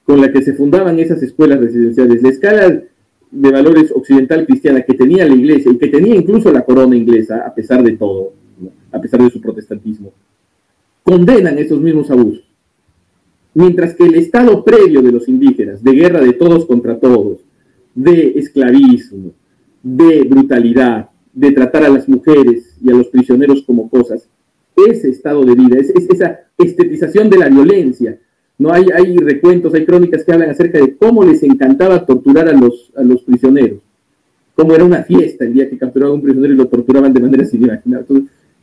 [0.05, 2.83] con la que se fundaban esas escuelas residenciales, la escala
[3.29, 7.43] de valores occidental cristiana que tenía la iglesia y que tenía incluso la corona inglesa,
[7.45, 8.33] a pesar de todo,
[8.91, 10.13] a pesar de su protestantismo,
[11.07, 12.43] condenan esos mismos abusos.
[13.53, 17.39] Mientras que el estado previo de los indígenas, de guerra de todos contra todos,
[17.95, 19.31] de esclavismo,
[19.81, 24.27] de brutalidad, de tratar a las mujeres y a los prisioneros como cosas,
[24.75, 28.19] ese estado de vida, es, esa estetización de la violencia.
[28.57, 32.53] No hay, hay recuentos, hay crónicas que hablan acerca de cómo les encantaba torturar a
[32.53, 33.79] los, a los prisioneros,
[34.55, 37.21] cómo era una fiesta el día que capturaban a un prisionero y lo torturaban de
[37.21, 38.03] manera sin imaginar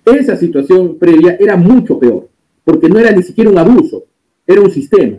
[0.05, 2.29] esa situación previa era mucho peor,
[2.65, 4.05] porque no era ni siquiera un abuso,
[4.47, 5.19] era un sistema.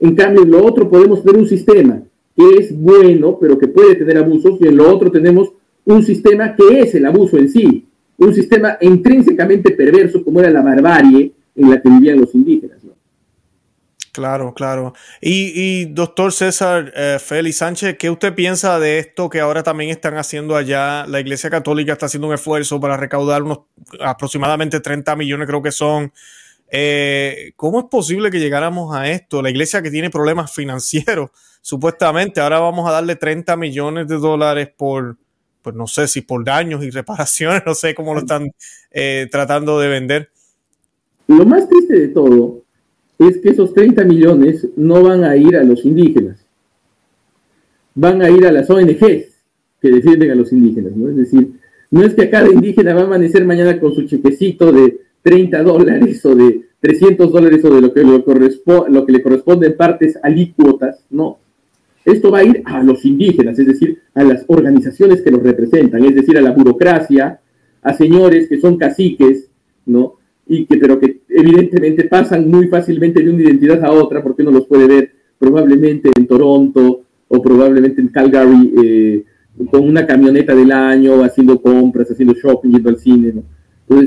[0.00, 2.02] En cambio, en lo otro podemos tener un sistema
[2.36, 5.52] que es bueno, pero que puede tener abusos, y en lo otro tenemos
[5.84, 7.86] un sistema que es el abuso en sí,
[8.18, 12.78] un sistema intrínsecamente perverso como era la barbarie en la que vivían los indígenas.
[14.18, 14.94] Claro, claro.
[15.20, 20.16] Y, doctor César eh, Félix Sánchez, ¿qué usted piensa de esto que ahora también están
[20.16, 21.06] haciendo allá?
[21.06, 23.60] La Iglesia Católica está haciendo un esfuerzo para recaudar unos
[24.00, 26.12] aproximadamente 30 millones, creo que son.
[26.68, 29.40] Eh, ¿Cómo es posible que llegáramos a esto?
[29.40, 34.68] La Iglesia que tiene problemas financieros, supuestamente, ahora vamos a darle 30 millones de dólares
[34.76, 35.16] por,
[35.62, 38.50] pues no sé si por daños y reparaciones, no sé cómo lo están
[38.90, 40.30] eh, tratando de vender.
[41.28, 42.64] Lo más triste de todo
[43.18, 46.38] es que esos 30 millones no van a ir a los indígenas,
[47.94, 49.26] van a ir a las ONGs
[49.80, 51.08] que defienden a los indígenas, ¿no?
[51.08, 51.52] Es decir,
[51.90, 56.24] no es que cada indígena va a amanecer mañana con su chequecito de 30 dólares
[56.26, 61.04] o de 300 dólares o de lo que, lo que le corresponde en partes alícuotas,
[61.10, 61.38] no.
[62.04, 66.04] Esto va a ir a los indígenas, es decir, a las organizaciones que los representan,
[66.04, 67.40] es decir, a la burocracia,
[67.82, 69.48] a señores que son caciques,
[69.86, 70.18] ¿no?
[70.48, 74.52] y que, pero que evidentemente pasan muy fácilmente de una identidad a otra, porque uno
[74.52, 79.24] los puede ver probablemente en Toronto o probablemente en Calgary eh,
[79.70, 83.42] con una camioneta del año, haciendo compras, haciendo shopping, yendo al cine, ¿no?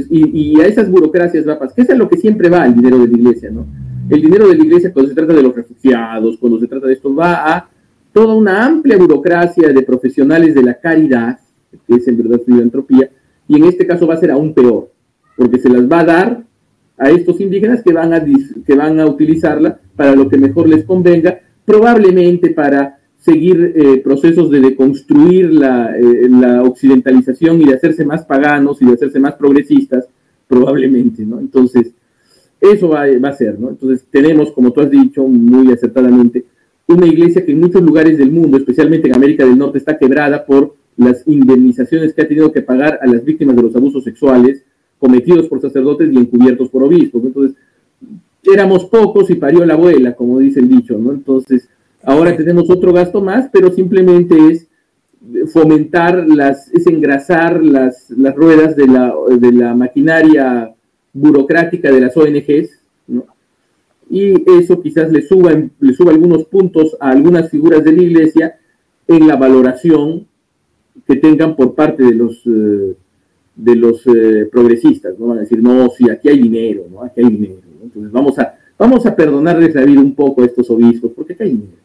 [0.09, 3.07] Y, a esas burocracias va que es a lo que siempre va el dinero de
[3.07, 3.65] la iglesia, ¿no?
[4.09, 6.93] El dinero de la iglesia cuando se trata de los refugiados, cuando se trata de
[6.93, 7.69] esto, va a
[8.13, 11.39] toda una amplia burocracia de profesionales de la caridad,
[11.87, 13.09] que es en verdad filantropía,
[13.47, 14.91] y en este caso va a ser aún peor
[15.41, 16.43] porque se las va a dar
[16.97, 20.83] a estos indígenas que van a, que van a utilizarla para lo que mejor les
[20.83, 28.25] convenga, probablemente para seguir eh, procesos de deconstruir eh, la, occidentalización y de hacerse más
[28.25, 30.07] paganos y de hacerse más progresistas,
[30.47, 31.39] probablemente, ¿no?
[31.39, 31.91] Entonces,
[32.59, 33.69] eso va, va, a ser, ¿no?
[33.69, 36.45] Entonces, tenemos, como tú has dicho muy acertadamente,
[36.87, 40.45] una iglesia que en muchos lugares del mundo, especialmente en América del Norte, está quebrada
[40.45, 44.63] por las indemnizaciones que ha tenido que pagar a las víctimas de los abusos sexuales,
[45.01, 47.23] cometidos por sacerdotes y encubiertos por obispos.
[47.23, 47.57] Entonces,
[48.43, 51.11] éramos pocos y parió la abuela, como dice el dicho, ¿no?
[51.11, 51.67] Entonces,
[52.03, 54.67] ahora tenemos otro gasto más, pero simplemente es
[55.51, 60.71] fomentar las, es engrasar las, las ruedas de la, de la maquinaria
[61.13, 63.25] burocrática de las ONGs, ¿no?
[64.07, 68.59] Y eso quizás le suba, le suba algunos puntos a algunas figuras de la iglesia
[69.07, 70.27] en la valoración
[71.07, 72.95] que tengan por parte de los eh,
[73.61, 75.27] de los eh, progresistas, ¿no?
[75.27, 77.03] Van a decir, no, sí, aquí hay dinero, ¿no?
[77.03, 77.61] Aquí hay dinero.
[77.83, 81.43] Entonces vamos a, vamos a perdonarles la vida un poco a estos obispos, porque aquí
[81.43, 81.77] hay dinero.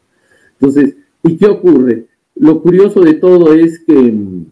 [0.59, 2.07] Entonces, ¿y qué ocurre?
[2.37, 4.47] Lo curioso de todo es que mm,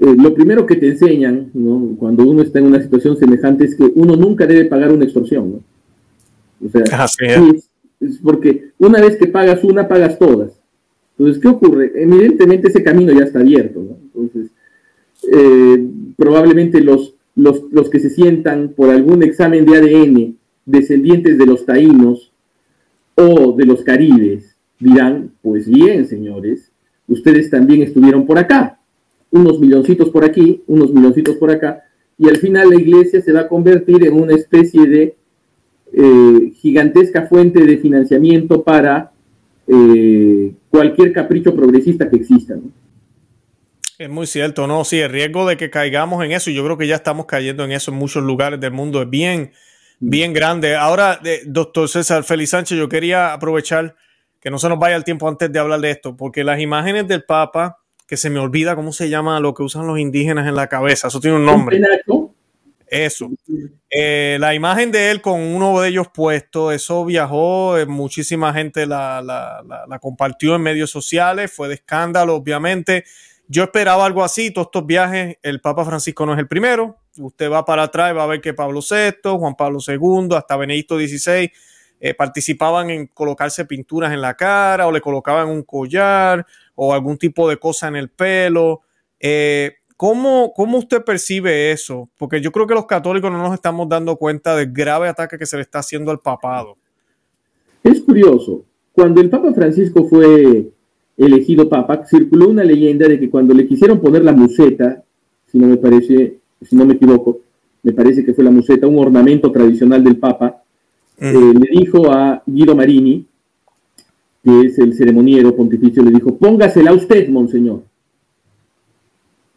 [0.00, 1.96] eh, lo primero que te enseñan, ¿no?
[1.98, 5.52] Cuando uno está en una situación semejante es que uno nunca debe pagar una extorsión,
[5.52, 6.66] ¿no?
[6.66, 6.84] O sea,
[8.00, 10.52] es porque una vez que pagas una, pagas todas.
[11.18, 11.92] Entonces, ¿qué ocurre?
[11.96, 13.96] Evidentemente ese camino ya está abierto, ¿no?
[14.02, 14.49] Entonces,
[15.30, 21.64] eh, probablemente los, los, que se sientan por algún examen de ADN descendientes de los
[21.66, 22.32] taínos
[23.14, 26.70] o de los caribes dirán, pues bien, señores,
[27.06, 28.78] ustedes también estuvieron por acá,
[29.30, 31.84] unos milloncitos por aquí, unos milloncitos por acá,
[32.18, 35.14] y al final la iglesia se va a convertir en una especie de
[35.92, 39.12] eh, gigantesca fuente de financiamiento para
[39.66, 42.58] eh, cualquier capricho progresista que exista.
[44.00, 44.82] Es muy cierto, ¿no?
[44.86, 47.64] Sí, el riesgo de que caigamos en eso, y yo creo que ya estamos cayendo
[47.64, 49.52] en eso en muchos lugares del mundo, es bien,
[49.98, 50.74] bien grande.
[50.74, 53.94] Ahora, doctor César Félix Sánchez, yo quería aprovechar
[54.40, 57.08] que no se nos vaya el tiempo antes de hablar de esto, porque las imágenes
[57.08, 60.54] del Papa, que se me olvida cómo se llama lo que usan los indígenas en
[60.54, 61.78] la cabeza, eso tiene un nombre.
[62.86, 63.28] Eso.
[63.90, 68.86] Eh, la imagen de él con uno de ellos puesto, eso viajó, eh, muchísima gente
[68.86, 73.04] la, la, la, compartió en medios sociales, fue de escándalo, obviamente.
[73.52, 77.50] Yo esperaba algo así, todos estos viajes, el Papa Francisco no es el primero, usted
[77.50, 80.96] va para atrás y va a ver que Pablo VI, Juan Pablo II, hasta Benedicto
[80.96, 81.50] XVI
[81.98, 87.18] eh, participaban en colocarse pinturas en la cara o le colocaban un collar o algún
[87.18, 88.82] tipo de cosa en el pelo.
[89.18, 92.08] Eh, ¿cómo, ¿Cómo usted percibe eso?
[92.18, 95.46] Porque yo creo que los católicos no nos estamos dando cuenta del grave ataque que
[95.46, 96.76] se le está haciendo al papado.
[97.82, 100.70] Es curioso, cuando el Papa Francisco fue
[101.26, 105.02] elegido papa, circuló una leyenda de que cuando le quisieron poner la museta,
[105.46, 107.40] si no me parece, si no me equivoco,
[107.82, 110.62] me parece que fue la museta, un ornamento tradicional del papa,
[111.18, 113.26] eh, le dijo a Guido Marini,
[114.42, 117.82] que es el ceremoniero pontificio, le dijo, póngasela usted, monseñor,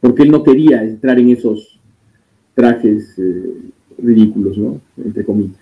[0.02, 1.80] porque él no quería entrar en esos,
[2.54, 3.54] trajes eh,
[3.98, 4.82] ridículos, ¿no?
[5.04, 5.58] Entre comillas.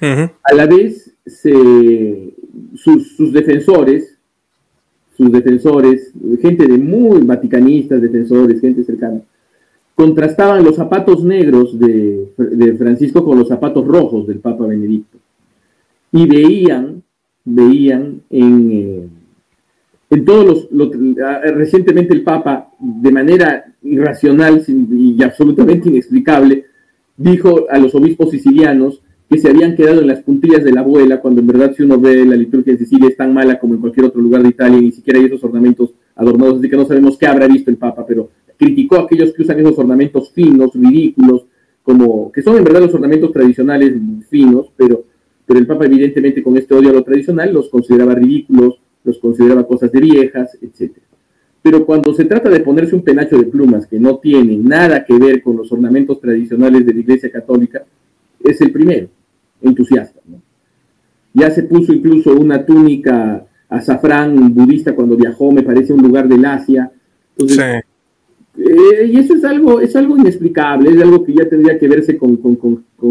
[0.00, 1.12] A la vez,
[2.74, 4.17] sus, defensores,
[5.18, 9.20] sus defensores, gente de muy vaticanistas, defensores, gente cercana,
[9.96, 12.28] contrastaban los zapatos negros de,
[12.78, 15.18] Francisco con los zapatos rojos del Papa Benedicto.
[16.12, 17.02] Y veían,
[17.44, 19.08] veían en, eh,
[20.10, 20.90] en todos los,
[21.56, 26.66] recientemente el Papa, de manera irracional y absolutamente inexplicable,
[27.16, 31.20] dijo a los obispos sicilianos que se habían quedado en las puntillas de la abuela,
[31.20, 33.80] cuando en verdad si uno ve la liturgia en Sicilia es tan mala como en
[33.80, 37.18] cualquier otro lugar de Italia, ni siquiera hay esos ornamentos adornados, así que no sabemos
[37.18, 41.44] qué habrá visto el Papa, pero criticó a aquellos que usan esos ornamentos finos, ridículos,
[41.82, 43.94] como que son en verdad los ornamentos tradicionales
[44.28, 45.04] finos, pero,
[45.46, 49.66] pero el Papa evidentemente con este odio a lo tradicional los consideraba ridículos, los consideraba
[49.66, 50.92] cosas de viejas, etc.
[51.62, 55.18] Pero cuando se trata de ponerse un penacho de plumas que no tiene nada que
[55.18, 57.84] ver con los ornamentos tradicionales de la Iglesia Católica,
[58.42, 59.08] es el primero,
[59.62, 60.20] entusiasta.
[61.34, 66.28] Ya se puso incluso una túnica azafrán budista cuando viajó, me parece, a un lugar
[66.28, 66.90] del Asia.
[67.36, 67.84] Entonces,
[68.58, 72.18] eh, y eso es algo, es algo inexplicable, es algo que ya tendría que verse
[72.18, 72.38] con,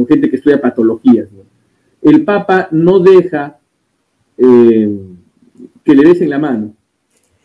[0.07, 1.29] gente que estudia patologías.
[2.01, 3.57] El Papa no deja
[4.37, 4.99] eh,
[5.83, 6.73] que le besen la mano,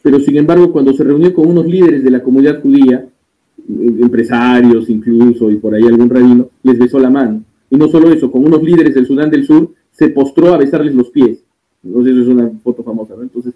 [0.03, 4.91] pero sin embargo cuando se reunió con unos líderes de la comunidad judía, eh, empresarios
[4.91, 7.45] incluso y por ahí algún rabino, les besó la mano.
[7.73, 10.95] Y no solo eso, con unos líderes del Sudán del Sur se postró a besarles
[10.95, 11.43] los pies.
[11.83, 13.55] Entonces, eso es una foto famosa, Entonces,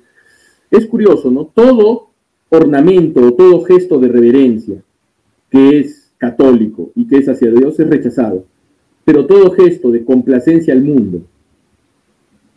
[0.70, 1.44] es curioso, ¿no?
[1.44, 2.09] Todo
[2.48, 4.76] ornamento o todo gesto de reverencia
[5.50, 8.46] que es católico y que es hacia Dios es rechazado.
[9.05, 11.20] Pero todo gesto de complacencia al mundo,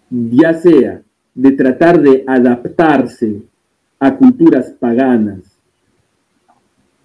[0.10, 1.02] ya sea
[1.36, 3.42] de tratar de adaptarse
[4.00, 5.42] a culturas paganas,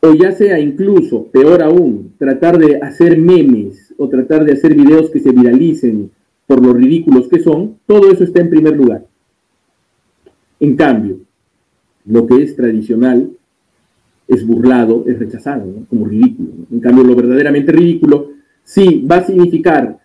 [0.01, 5.11] o ya sea incluso, peor aún, tratar de hacer memes o tratar de hacer videos
[5.11, 6.11] que se viralicen
[6.47, 9.07] por lo ridículos que son, todo eso está en primer lugar.
[10.61, 11.19] En cambio,
[12.07, 13.31] lo que es tradicional
[14.29, 16.51] es burlado, es rechazado, como ridículo.
[16.71, 18.31] En cambio, lo verdaderamente ridículo
[18.63, 19.99] sí va a significar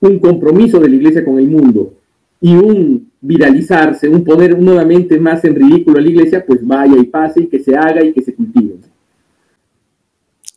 [0.00, 1.94] un compromiso de la iglesia con el mundo
[2.40, 7.04] y un viralizarse, un poner nuevamente más en ridículo a la iglesia, pues vaya y
[7.04, 8.71] pase y que se haga y que se cultive.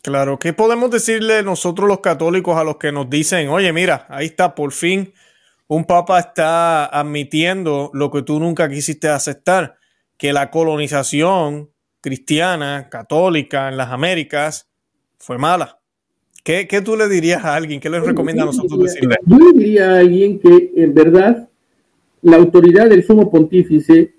[0.06, 4.26] Claro, ¿qué podemos decirle nosotros los católicos a los que nos dicen, oye, mira, ahí
[4.26, 5.12] está, por fin
[5.68, 9.78] un papa está admitiendo lo que tú nunca quisiste aceptar?
[10.16, 14.68] que la colonización cristiana, católica en las Américas
[15.18, 15.78] fue mala.
[16.44, 17.80] ¿Qué, ¿Qué, tú le dirías a alguien?
[17.80, 19.16] ¿Qué le recomienda a nosotros decirle?
[19.26, 21.48] Yo le diría a alguien que en verdad
[22.22, 24.14] la autoridad del sumo pontífice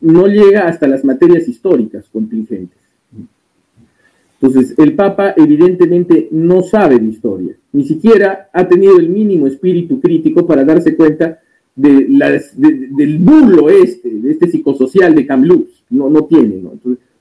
[0.00, 2.79] no llega hasta las materias históricas contingentes.
[4.40, 10.00] Entonces, el Papa evidentemente no sabe de historia, ni siquiera ha tenido el mínimo espíritu
[10.00, 11.40] crítico para darse cuenta
[11.76, 16.72] del burlo este, de este psicosocial de Kamloops, no, no tiene, ¿no?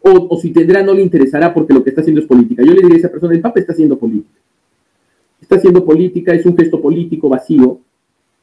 [0.02, 2.64] o, si tendrá, no le interesará porque lo que está haciendo es política.
[2.64, 4.40] Yo le diría a esa persona, el Papa está haciendo política.
[5.42, 7.80] Está haciendo política, es un gesto político vacío,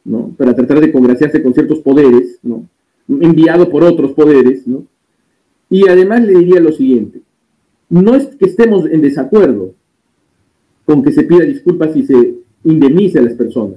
[0.05, 0.35] ¿no?
[0.37, 2.67] Para tratar de congraciarse con ciertos poderes, ¿no?
[3.09, 4.85] Enviado por otros poderes, ¿no?
[5.71, 7.21] Y además le diría lo siguiente,
[7.89, 9.75] no es que estemos en desacuerdo
[10.85, 13.77] con que se pida disculpas y se indemnice a las personas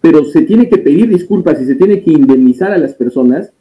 [0.00, 3.52] pero se tiene que pedir disculpas y se tiene que indemnizar a las personas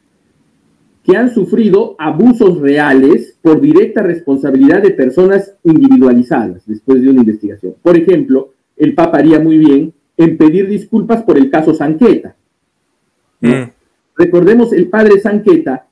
[1.03, 7.75] que han sufrido abusos reales por directa responsabilidad de personas individualizadas después de una investigación.
[7.81, 12.35] Por ejemplo, el Papa haría muy bien en pedir disculpas por el caso Sanqueta.
[13.41, 13.63] Mm.
[14.15, 15.87] Recordemos el padre Sanqueta,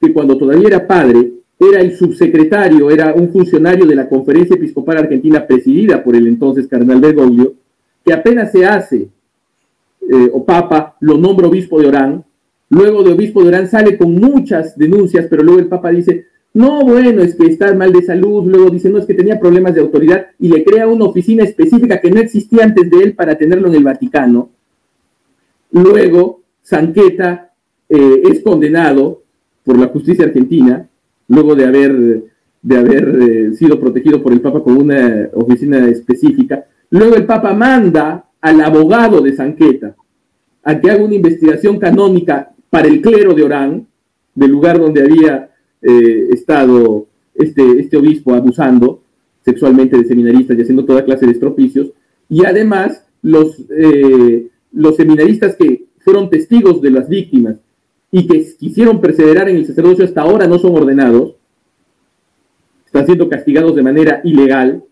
[0.00, 4.96] que cuando todavía era padre, era el subsecretario, era un funcionario de la Conferencia Episcopal
[4.96, 7.52] Argentina presidida por el entonces cardenal Bergoglio,
[8.02, 9.08] que apenas se hace
[10.10, 12.24] eh, o Papa lo nombra obispo de Orán,
[12.70, 16.80] luego de obispo de Orán sale con muchas denuncias, pero luego el Papa dice, no,
[16.80, 19.82] bueno, es que está mal de salud, luego dice, no, es que tenía problemas de
[19.82, 23.68] autoridad y le crea una oficina específica que no existía antes de él para tenerlo
[23.68, 24.48] en el Vaticano.
[25.72, 27.52] Luego, Sanqueta
[27.88, 29.22] eh, es condenado
[29.62, 30.88] por la justicia argentina,
[31.30, 32.24] luego de haber,
[32.60, 36.66] de haber eh, sido protegido por el Papa con una oficina específica.
[36.90, 39.94] Luego el Papa manda al abogado de Sanqueta
[40.62, 43.86] a que haga una investigación canónica para el clero de Orán,
[44.34, 45.50] del lugar donde había
[45.80, 49.02] eh, estado este, este obispo abusando
[49.44, 51.92] sexualmente de seminaristas y haciendo toda clase de estropicios,
[52.28, 57.56] y además los, eh, los seminaristas que fueron testigos de las víctimas
[58.12, 61.34] y que quisieron perseverar en el sacerdocio hasta ahora no son ordenados,
[62.86, 64.82] están siendo castigados de manera ilegal,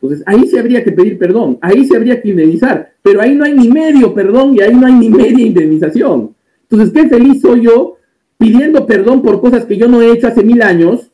[0.00, 3.44] Entonces, ahí se habría que pedir perdón, ahí se habría que indemnizar, pero ahí no
[3.44, 6.34] hay ni medio perdón y ahí no hay ni media indemnización.
[6.62, 7.96] Entonces, qué feliz soy yo
[8.38, 11.10] pidiendo perdón por cosas que yo no he hecho hace mil años,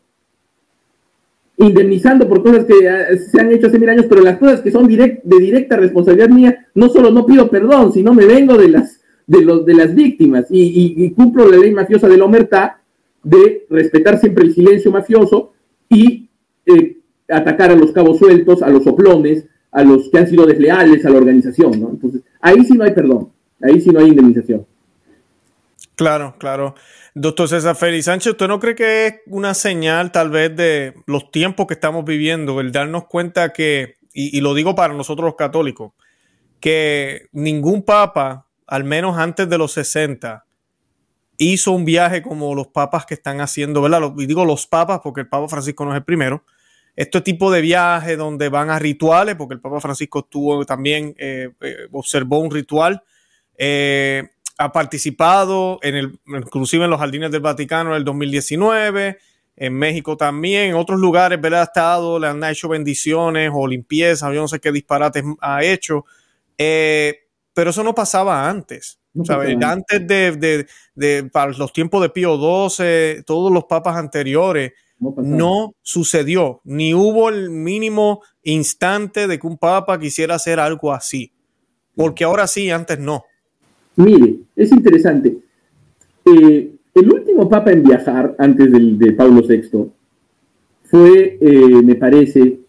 [1.56, 4.70] indemnizando por cosas que eh, se han hecho hace mil años, pero las cosas que
[4.70, 8.95] son de directa responsabilidad mía, no solo no pido perdón, sino me vengo de las,
[9.26, 12.80] de los, de las víctimas y, cumplo la ley mafiosa de la omertá
[13.22, 15.52] de respetar siempre el silencio mafioso
[15.88, 16.28] y
[16.64, 16.98] eh,
[17.28, 21.10] atacar a los cabos sueltos, a los soplones, a los que han sido desleales a
[21.10, 21.90] la organización, ¿no?
[21.90, 24.64] Entonces, ahí sí no hay perdón, ahí sí no hay indemnización.
[25.96, 26.74] Claro, claro.
[27.14, 31.30] Doctor César Félix Sánchez, ¿usted no cree que es una señal tal vez de los
[31.30, 35.92] tiempos que estamos viviendo, el darnos cuenta que, y, lo digo para nosotros los católicos,
[36.60, 40.44] que ningún papa, al menos antes de los 60,
[41.38, 44.12] hizo un viaje como los papas que están haciendo, ¿verdad?
[44.16, 46.44] Y digo los papas porque el Papa Francisco no es el primero,
[46.94, 51.50] este tipo de viajes donde van a rituales, porque el Papa Francisco estuvo también, eh,
[51.60, 53.02] eh, observó un ritual,
[53.58, 59.18] eh, ha participado en el, inclusive en los jardines del Vaticano en el 2019,
[59.58, 61.60] en México también, en otros lugares, ¿verdad?
[61.60, 66.06] Ha estado, le han hecho bendiciones o limpieza, yo no sé qué disparates ha hecho,
[67.56, 68.98] pero eso no pasaba antes.
[69.62, 76.60] Antes de, de, para los tiempos de Pío XII, todos los papas anteriores, no, sucedió,
[76.64, 81.32] ni hubo el mínimo instante de que un papa quisiera hacer algo así.
[81.94, 83.24] Porque ahora sí, antes no.
[83.96, 85.38] Mire, es interesante.
[86.26, 89.90] Eh, el último papa en viajar antes del, de Pablo VI
[90.84, 92.60] fue, eh, me parece,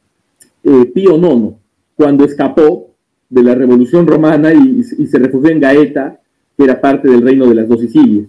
[0.64, 1.58] eh, Pío IX,
[1.94, 2.88] cuando escapó
[3.30, 6.20] de la Revolución Romana y, se refugió en Gaeta,
[6.58, 8.28] que era parte del reino de las dos Sicilias.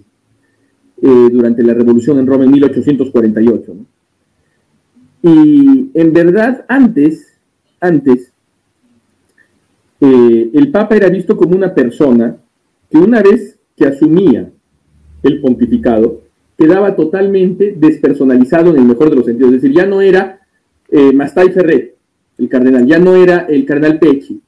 [1.01, 3.77] Eh, durante la revolución en Roma en 1848.
[5.23, 7.39] Y en verdad, antes,
[7.81, 8.33] antes,
[10.01, 12.37] eh, el Papa era visto como una persona
[12.91, 14.51] que una vez que asumía
[15.23, 16.23] el pontificado,
[16.57, 19.55] quedaba totalmente despersonalizado en el mejor de los sentidos.
[19.55, 20.41] Es decir, ya no era
[20.91, 21.95] eh, Mastai Ferret,
[22.39, 24.41] el cardenal, ya no era el cardenal Pecci,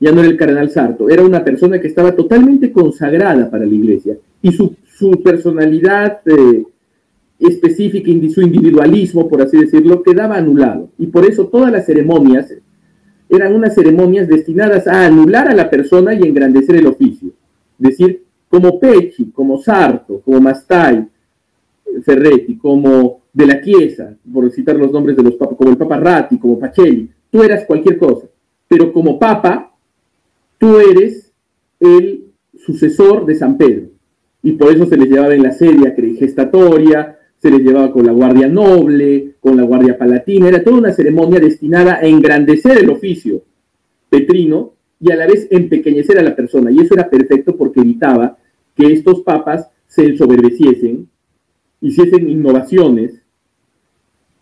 [0.00, 3.74] ya no era el cardenal Sarto, era una persona que estaba totalmente consagrada para la
[3.74, 6.64] iglesia y su su personalidad eh,
[7.38, 10.90] específica su individualismo, por así decirlo, quedaba anulado.
[10.98, 12.52] Y por eso todas las ceremonias
[13.28, 17.28] eran unas ceremonias destinadas a anular a la persona y engrandecer el oficio.
[17.78, 21.06] Es decir, como Pecci, como Sarto, como Mastai,
[22.02, 25.96] Ferretti, como De la Chiesa, por citar los nombres de los papas, como el Papa
[25.96, 28.26] Ratti, como Pacelli, tú eras cualquier cosa.
[28.66, 29.72] Pero como Papa,
[30.58, 31.32] tú eres
[31.80, 32.24] el
[32.58, 33.88] sucesor de San Pedro.
[34.42, 38.12] Y por eso se les llevaba en la sedia gestatoria, se les llevaba con la
[38.12, 43.42] guardia noble, con la guardia palatina, era toda una ceremonia destinada a engrandecer el oficio
[44.10, 46.70] petrino y a la vez empequeñecer a la persona.
[46.70, 48.36] Y eso era perfecto porque evitaba
[48.74, 51.08] que estos papas se ensoberbeciesen,
[51.80, 53.22] hiciesen innovaciones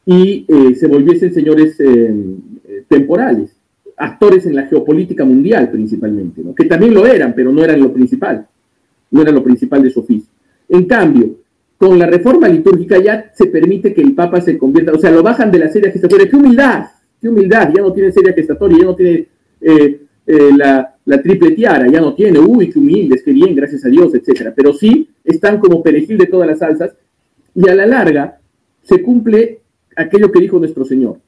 [0.05, 2.15] y eh, se volviesen señores eh,
[2.89, 3.56] temporales,
[3.97, 8.47] actores en la geopolítica mundial principalmente, que también lo eran, pero no eran lo principal
[9.11, 10.31] no era lo principal de su oficio.
[10.69, 11.37] En cambio,
[11.79, 15.23] con la reforma litúrgica ya se permite que el Papa se convierta, o sea, lo
[15.23, 16.29] bajan de la serie gestatoria.
[16.29, 16.87] ¡Qué humildad!
[17.21, 17.73] ¡Qué humildad!
[17.75, 19.27] Ya no tiene serie gestatoria, ya no tiene
[19.61, 23.89] eh, eh, la, triple tiara, ya no tiene, uy, qué humildes, qué bien, gracias a
[23.89, 24.53] Dios, etcétera.
[24.55, 26.95] Pero sí están como perejil de todas las salsas
[27.55, 28.39] y a la larga
[28.83, 29.61] se cumple
[29.97, 31.19] aquello que dijo nuestro Señor.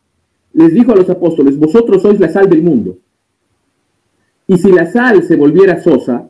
[0.53, 2.99] Les dijo a los apóstoles, vosotros sois la sal del mundo.
[4.47, 6.29] Y si la sal se volviera sosa,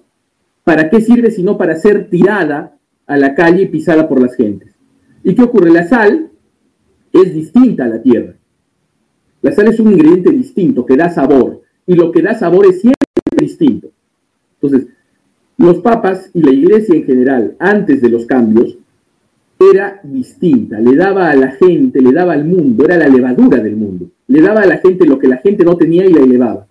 [0.69, 4.69] ¿Para qué sirve sino para ser tirada a la calle y pisada por las gentes?
[5.25, 5.71] ¿Y qué ocurre?
[5.71, 6.31] La sal
[7.11, 8.35] es distinta a la tierra.
[9.41, 12.83] La sal es un ingrediente distinto que da sabor y lo que da sabor es
[12.83, 12.99] siempre
[13.39, 13.89] distinto.
[14.61, 14.89] Entonces,
[15.57, 18.77] los papas y la iglesia en general, antes de los cambios,
[19.59, 23.77] era distinta, le daba a la gente, le daba al mundo, era la levadura del
[23.77, 26.67] mundo, le daba a la gente lo que la gente no tenía y la elevaba.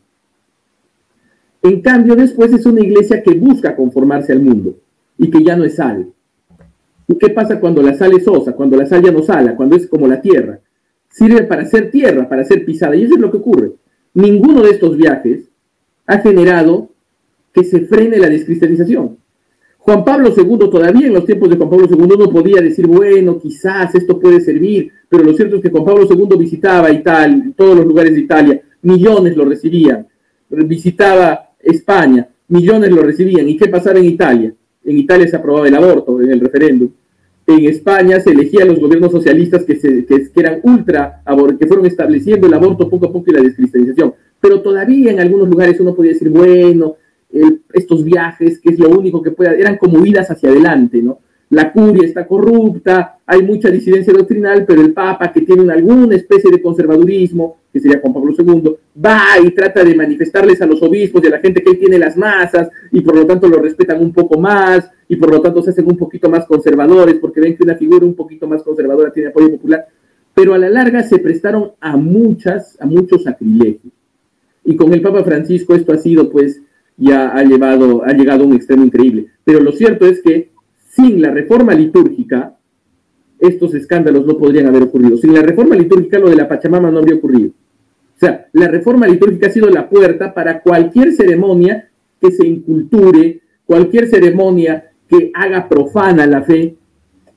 [1.64, 4.76] En cambio, después es una iglesia que busca conformarse al mundo
[5.18, 6.08] y que ya no es sal.
[7.08, 9.76] ¿Y qué pasa cuando la sal es sosa, cuando la sal ya no sala, cuando
[9.76, 10.60] es como la tierra?
[11.10, 12.96] Sirve para ser tierra, para ser pisada.
[12.96, 13.72] Y eso es lo que ocurre.
[14.14, 15.50] Ninguno de estos viajes
[16.06, 16.90] ha generado
[17.54, 19.18] que se frene la descristianización.
[19.88, 23.40] Juan Pablo II, todavía en los tiempos de Juan Pablo II, no podía decir, bueno,
[23.40, 27.78] quizás esto puede servir, pero lo cierto es que Juan Pablo II visitaba Italia, todos
[27.78, 30.06] los lugares de Italia, millones lo recibían,
[30.50, 33.48] visitaba España, millones lo recibían.
[33.48, 34.54] ¿Y qué pasaba en Italia?
[34.84, 36.90] En Italia se aprobaba el aborto en el referéndum.
[37.48, 39.80] en España se elegía a los gobiernos socialistas que,
[40.36, 41.24] eran ultra,
[41.58, 44.14] que fueron estableciendo el aborto poco a poco y la descristianización.
[44.42, 46.98] Pero todavía en algunos lugares uno podía decir, bueno,
[47.74, 51.20] estos viajes, que es lo único que puede, eran como idas hacia adelante, ¿no?
[51.50, 56.52] La curia está corrupta, hay mucha disidencia doctrinal, pero el Papa, que tiene alguna especie
[56.52, 61.24] de conservadurismo, que sería Juan Pablo II, va y trata de manifestarles a los obispos
[61.24, 64.02] y a la gente que él tiene las masas, y por lo tanto lo respetan
[64.02, 67.56] un poco más, y por lo tanto se hacen un poquito más conservadores, porque ven
[67.56, 69.88] que una figura un poquito más conservadora tiene apoyo popular,
[70.34, 73.94] pero a la larga se prestaron a muchas, a muchos sacrilegios.
[74.66, 76.62] Y con el Papa Francisco esto ha sido, pues,
[76.98, 79.28] ya ha, llevado, ha llegado a un extremo increíble.
[79.44, 80.52] Pero lo cierto es que
[80.90, 82.58] sin la reforma litúrgica,
[83.40, 85.18] estos escándalos no podrían haber ocurrido.
[85.18, 87.50] Sin la reforma litúrgica, lo de la Pachamama no habría ocurrido.
[87.50, 91.88] O sea, la reforma litúrgica ha sido la puerta para cualquier ceremonia
[92.20, 96.76] que se inculture, cualquier ceremonia que haga profana la fe,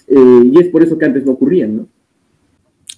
[0.06, 1.88] eh, y es por eso que antes no ocurrían, ¿no?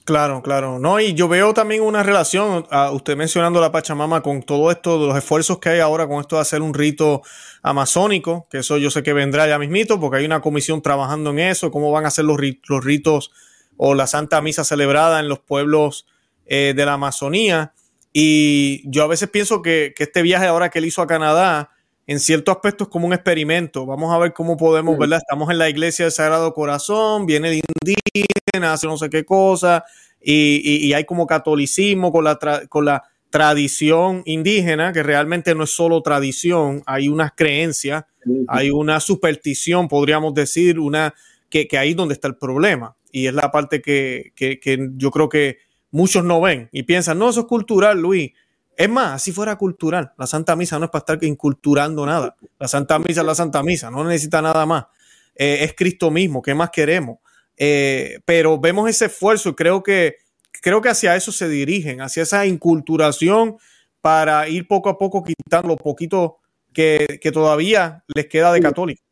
[0.05, 0.81] Claro, claro.
[0.81, 5.01] No, y yo veo también una relación, a usted mencionando la Pachamama, con todo esto,
[5.01, 7.23] de los esfuerzos que hay ahora con esto de hacer un rito
[7.63, 11.39] amazónico, que eso yo sé que vendrá ya mismito, porque hay una comisión trabajando en
[11.39, 13.31] eso, cómo van a ser los, ritos
[13.77, 16.07] o la Santa Misa celebrada en los pueblos
[16.47, 17.73] eh, de la Amazonía.
[18.13, 21.71] Y yo a veces pienso que, que, este viaje ahora que él hizo a Canadá,
[22.07, 23.87] en cierto aspecto es como un experimento.
[23.87, 25.19] Vamos a ver cómo podemos, ¿verdad?
[25.19, 29.85] Estamos en la iglesia del Sagrado Corazón, viene el indígena, hace no sé qué cosa,
[30.21, 32.39] y, y, hay como catolicismo con la,
[32.69, 38.05] con la tradición indígena, que realmente no es solo tradición, hay unas creencias,
[38.47, 41.15] hay una superstición, podríamos decir, una
[41.49, 42.97] que, que ahí es donde está el problema.
[43.11, 45.59] Y es la parte que, que, que yo creo que
[45.91, 48.33] muchos no ven y piensan, no, eso es cultural, Luis.
[48.77, 52.37] Es más, si fuera cultural, la Santa Misa no es para estar inculturando nada.
[52.59, 54.87] La Santa Misa es la Santa Misa, no necesita nada más.
[55.35, 57.19] Eh, es Cristo mismo, ¿qué más queremos?
[57.57, 60.17] Eh, pero vemos ese esfuerzo y creo que,
[60.63, 63.57] creo que hacia eso se dirigen, hacia esa inculturación
[64.01, 66.39] para ir poco a poco quitando lo poquito
[66.73, 69.03] que, todavía les queda de católico.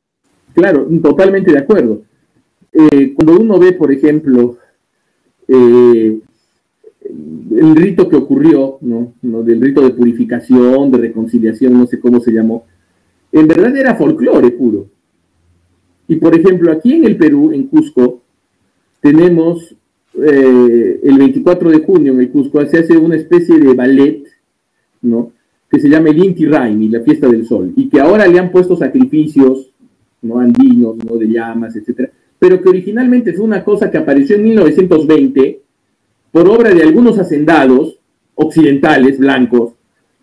[0.55, 2.03] Claro, totalmente de acuerdo.
[2.73, 4.57] Eh, cuando uno ve, por ejemplo,
[7.57, 9.15] el rito que ocurrió, ¿no?
[9.23, 12.65] Del rito de purificación, de reconciliación, no sé cómo se llamó,
[13.33, 14.89] en verdad era folclore puro.
[16.09, 18.23] Y por ejemplo, aquí en el Perú, en Cusco,
[19.01, 19.75] tenemos
[20.15, 24.25] eh, el 24 de junio en el Cusco, se hace una especie de ballet,
[25.03, 25.33] ¿no?
[25.71, 28.51] Que se llama el Inti Raimi, la fiesta del sol, y que ahora le han
[28.51, 29.71] puesto sacrificios,
[30.23, 30.41] ¿no?
[30.41, 31.17] Andinos, ¿no?
[31.17, 35.60] De llamas, etcétera, pero que originalmente fue una cosa que apareció en 1920
[36.31, 37.99] por obra de algunos hacendados
[38.35, 39.75] occidentales blancos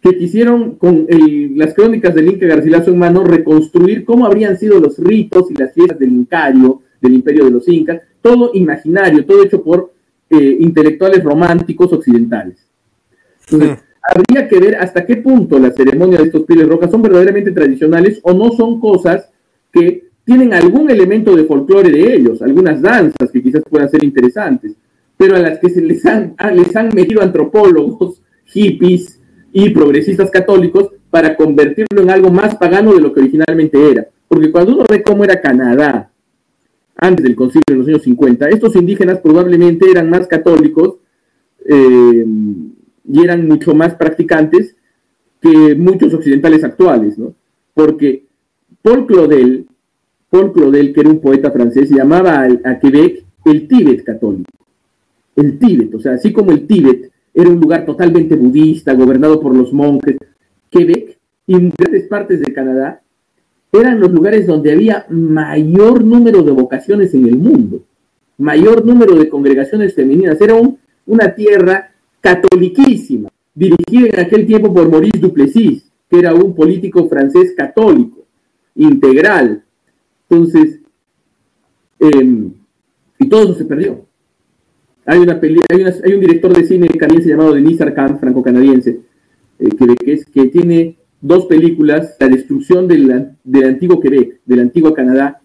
[0.01, 1.07] que quisieron con
[1.55, 5.73] las crónicas del Inca Garcilaso en mano reconstruir cómo habrían sido los ritos y las
[5.73, 9.91] fiestas del Incario, del imperio de los Incas, todo imaginario, todo hecho por
[10.29, 12.57] eh, intelectuales románticos occidentales.
[13.49, 17.51] Entonces, habría que ver hasta qué punto la ceremonia de estos pieles rojas son verdaderamente
[17.51, 19.29] tradicionales o no son cosas
[19.71, 24.75] que tienen algún elemento de folclore de ellos, algunas danzas que quizás puedan ser interesantes
[25.17, 29.19] pero a las que se les han, les han metido antropólogos, hippies
[29.51, 34.07] y progresistas católicos para convertirlo en algo más pagano de lo que originalmente era.
[34.27, 36.11] Porque cuando uno ve cómo era Canadá
[36.95, 40.97] antes del concilio en los años 50, estos indígenas probablemente eran más católicos
[41.65, 42.25] eh,
[43.09, 44.75] y eran mucho más practicantes
[45.41, 47.33] que muchos occidentales actuales, ¿no?
[47.73, 48.25] Porque
[48.81, 49.67] Paul Claudel,
[50.29, 54.56] Paul Claudel, que era un poeta francés, llamaba a Quebec el Tíbet católico
[55.37, 59.55] el Tíbet, o sea, así como el Tíbet era un lugar totalmente budista, gobernado por
[59.55, 60.17] los monjes,
[60.69, 63.01] Quebec y grandes partes de Canadá
[63.71, 67.83] eran los lugares donde había mayor número de vocaciones en el mundo,
[68.37, 70.39] mayor número de congregaciones femeninas.
[70.39, 70.55] Era
[71.05, 77.53] una tierra catoliquísima, dirigida en aquel tiempo por Maurice Duplessis, que era un político francés
[77.55, 78.25] católico,
[78.75, 79.63] integral.
[80.29, 80.79] Entonces,
[81.99, 82.53] em,
[83.19, 84.06] y todo eso se perdió.
[85.09, 88.99] Hay, una peli hay, un director de cine canadiense llamado Denis Arcand, franco-canadiense,
[89.57, 89.69] eh,
[90.33, 93.31] que, tiene dos películas, La destrucción del,
[93.65, 95.39] antiguo Quebec, del antiguo Canadá,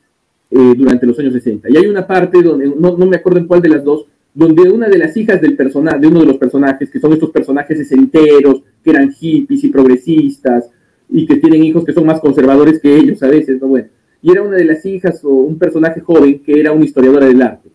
[0.51, 1.71] eh, durante los años 60.
[1.71, 4.89] Y hay una parte donde, no, me acuerdo en cuál de las dos, donde una
[4.89, 8.63] de las hijas del personaje, de uno de los personajes, que son estos personajes sesenteros,
[8.83, 10.71] que eran hippies y progresistas,
[11.09, 13.69] y que tienen hijos que son más conservadores que ellos a veces, ¿no?
[13.69, 13.87] Bueno,
[14.23, 17.43] y era una de las hijas o un personaje joven que era una historiadora del
[17.43, 17.69] arte,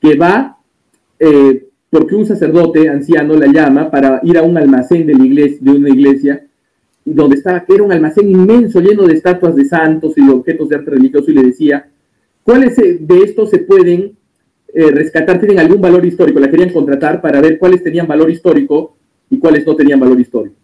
[0.00, 0.53] que va
[1.24, 5.72] eh, porque un sacerdote anciano la llama para ir a un almacén de, la iglesia,
[5.72, 6.46] una iglesia,
[7.04, 10.76] donde estaba, era un almacén inmenso lleno de estatuas de santos y de objetos de
[10.76, 11.86] arte religioso, y le decía
[12.44, 14.12] ¿Cuáles de estos se pueden
[14.74, 16.38] eh, rescatar, tienen algún valor histórico?
[16.38, 18.96] La querían contratar para ver cuáles tenían valor histórico
[19.30, 20.54] y cuáles no tenían valor histórico.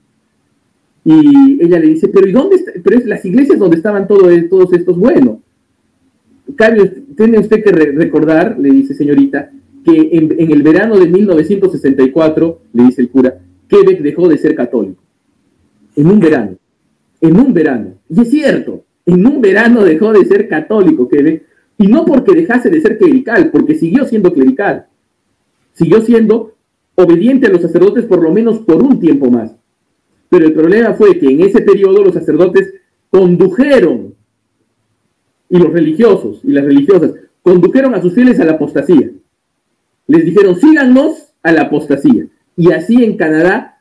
[1.02, 4.30] Y ella le dice, pero ¿y dónde Pero es las iglesias donde estaban todos
[4.74, 5.40] estos, bueno.
[7.16, 9.50] tiene usted que recordar, le dice señorita,
[9.84, 14.54] que en, en, el verano de 1964, le dice el cura, Quebec dejó de ser
[14.54, 15.02] católico.
[15.96, 16.56] En un verano.
[17.20, 17.94] En un verano.
[18.08, 21.44] Y es cierto, en un verano dejó de ser católico Quebec.
[21.78, 24.86] Y no porque dejase de ser clerical, porque siguió siendo clerical.
[25.72, 26.54] Siguió siendo
[26.94, 29.52] obediente a los sacerdotes por lo menos por un tiempo más.
[30.28, 32.74] Pero el problema fue que en ese periodo los sacerdotes
[33.08, 34.14] condujeron,
[35.48, 37.12] y los religiosos y las religiosas,
[37.42, 39.10] condujeron a sus fieles a la apostasía.
[40.10, 42.26] Les dijeron, síganos a la apostasía.
[42.56, 43.80] Y así en Canadá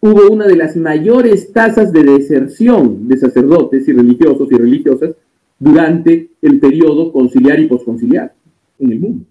[0.00, 5.10] hubo una de las mayores tasas de deserción de sacerdotes y religiosos y religiosas
[5.58, 8.34] durante el periodo conciliar y posconciliar
[8.78, 9.26] en el mundo.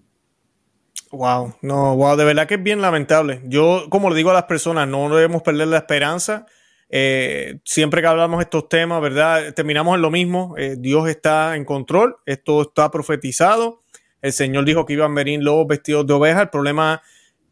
[1.10, 3.40] Wow, no, wow, de verdad que es bien lamentable.
[3.46, 6.46] Yo, como le digo a las personas, no debemos perder la esperanza.
[6.88, 9.52] Eh, siempre que hablamos estos temas, ¿verdad?
[9.52, 10.54] Terminamos en lo mismo.
[10.56, 13.82] Eh, Dios está en control, esto está profetizado.
[14.26, 16.42] El Señor dijo que iban a venir lobos vestidos de oveja.
[16.42, 17.00] El problema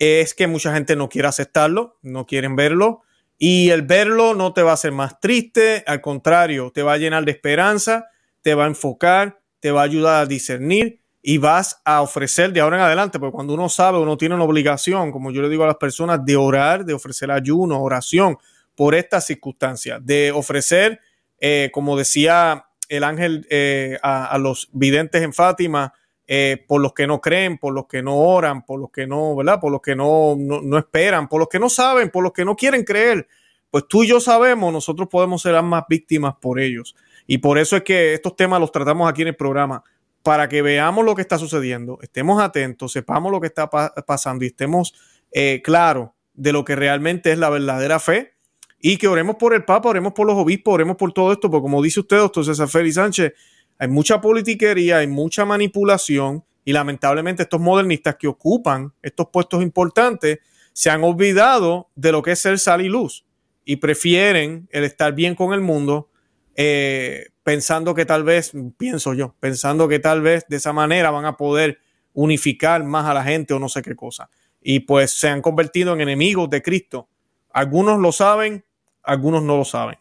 [0.00, 3.02] es que mucha gente no quiere aceptarlo, no quieren verlo.
[3.38, 6.98] Y el verlo no te va a hacer más triste, al contrario, te va a
[6.98, 8.06] llenar de esperanza,
[8.42, 12.60] te va a enfocar, te va a ayudar a discernir y vas a ofrecer de
[12.60, 15.62] ahora en adelante, porque cuando uno sabe, uno tiene una obligación, como yo le digo
[15.62, 18.36] a las personas, de orar, de ofrecer ayuno, oración
[18.74, 21.00] por estas circunstancias, de ofrecer,
[21.38, 25.92] eh, como decía el ángel eh, a, los videntes en Fátima,
[26.26, 29.36] eh, por los que no creen, por los que no oran, por los que no,
[29.36, 29.60] ¿verdad?
[29.60, 32.56] Por los que no, no, esperan, por los que no saben, por los que no
[32.56, 33.28] quieren creer.
[33.70, 36.94] Pues tú y yo sabemos, nosotros podemos ser más víctimas por ellos.
[37.26, 39.82] Y por eso es que estos temas los tratamos aquí en el programa
[40.22, 44.48] para que veamos lo que está sucediendo, estemos atentos, sepamos lo que está pasando y
[44.48, 44.94] estemos
[45.30, 48.32] eh, claros de lo que realmente es la verdadera fe
[48.80, 51.62] y que oremos por el Papa, oremos por los obispos, oremos por todo esto, porque
[51.62, 53.32] como dice usted, doctor César Félix Sánchez,
[53.78, 60.38] hay mucha politiquería, hay mucha manipulación y lamentablemente estos modernistas que ocupan estos puestos importantes
[60.72, 63.24] se han olvidado de lo que es ser sal y luz
[63.64, 66.10] y prefieren el estar bien con el mundo
[66.56, 71.24] eh, pensando que tal vez, pienso yo, pensando que tal vez de esa manera van
[71.24, 71.78] a poder
[72.12, 74.30] unificar más a la gente o no sé qué cosa.
[74.62, 77.08] Y pues se han convertido en enemigos de Cristo.
[77.50, 78.64] Algunos lo saben,
[79.02, 79.98] algunos no lo saben.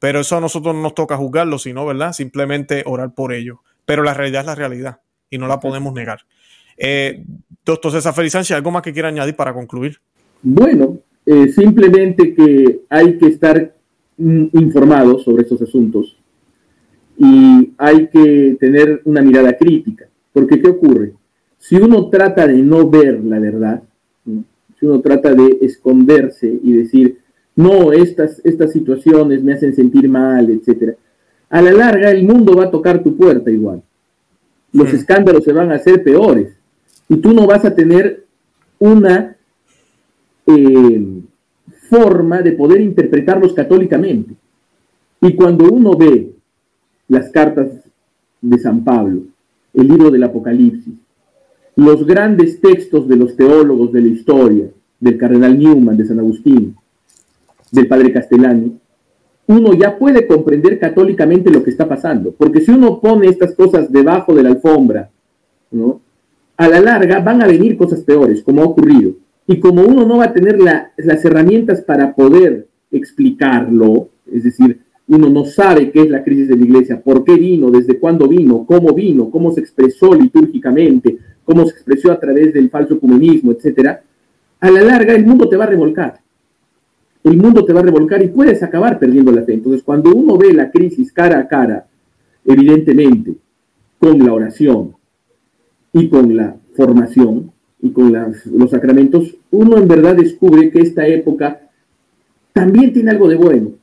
[0.00, 2.12] Pero eso a nosotros no nos toca juzgarlo, sino, ¿verdad?
[2.12, 3.58] Simplemente orar por ellos.
[3.84, 6.20] Pero la realidad es la realidad y no la podemos negar.
[6.76, 7.22] Eh,
[7.64, 9.98] doctor César Feliz ¿algo más que quiera añadir para concluir?
[10.42, 13.76] Bueno, eh, simplemente que hay que estar
[14.16, 16.16] mm, informados sobre estos asuntos
[17.18, 21.12] y hay que tener una mirada crítica, porque ¿qué ocurre?
[21.58, 23.82] Si uno trata de no ver la verdad,
[24.24, 27.18] si uno trata de esconderse y decir,
[27.56, 30.96] no, estas, estas situaciones me hacen sentir mal, etc.,
[31.50, 33.82] a la larga el mundo va a tocar tu puerta igual.
[34.72, 36.52] Los escándalos se van a hacer peores
[37.08, 38.24] y tú no vas a tener
[38.78, 39.36] una
[40.46, 41.22] eh,
[41.88, 44.34] forma de poder interpretarlos católicamente.
[45.20, 46.32] Y cuando uno ve
[47.08, 47.68] las cartas
[48.40, 49.22] de San Pablo,
[49.74, 50.94] el libro del Apocalipsis,
[51.76, 54.70] los grandes textos de los teólogos de la historia,
[55.00, 56.76] del cardenal Newman, de San Agustín,
[57.70, 58.78] del padre Castellani,
[59.46, 62.32] uno ya puede comprender católicamente lo que está pasando.
[62.32, 65.10] Porque si uno pone estas cosas debajo de la alfombra,
[66.56, 69.14] a la larga van a venir cosas peores, como ha ocurrido.
[69.46, 75.28] Y como uno no va a tener las herramientas para poder explicarlo, es decir, uno
[75.28, 78.64] no sabe qué es la crisis de la iglesia, por qué vino, desde cuándo vino,
[78.64, 83.98] cómo vino, cómo se expresó litúrgicamente, cómo se expresó a través del falso comunismo, etc.,
[84.60, 86.20] a la larga el mundo te va a revolcar.
[87.22, 89.54] El mundo te va a revolcar y puedes acabar perdiendo la fe.
[89.54, 91.86] Entonces, cuando uno ve la crisis cara a cara,
[92.44, 93.34] evidentemente,
[93.98, 94.94] con la oración
[95.92, 97.52] y con la formación
[97.82, 98.12] y con
[98.52, 101.60] los sacramentos, uno en verdad descubre que esta época
[102.52, 103.80] también tiene algo de bueno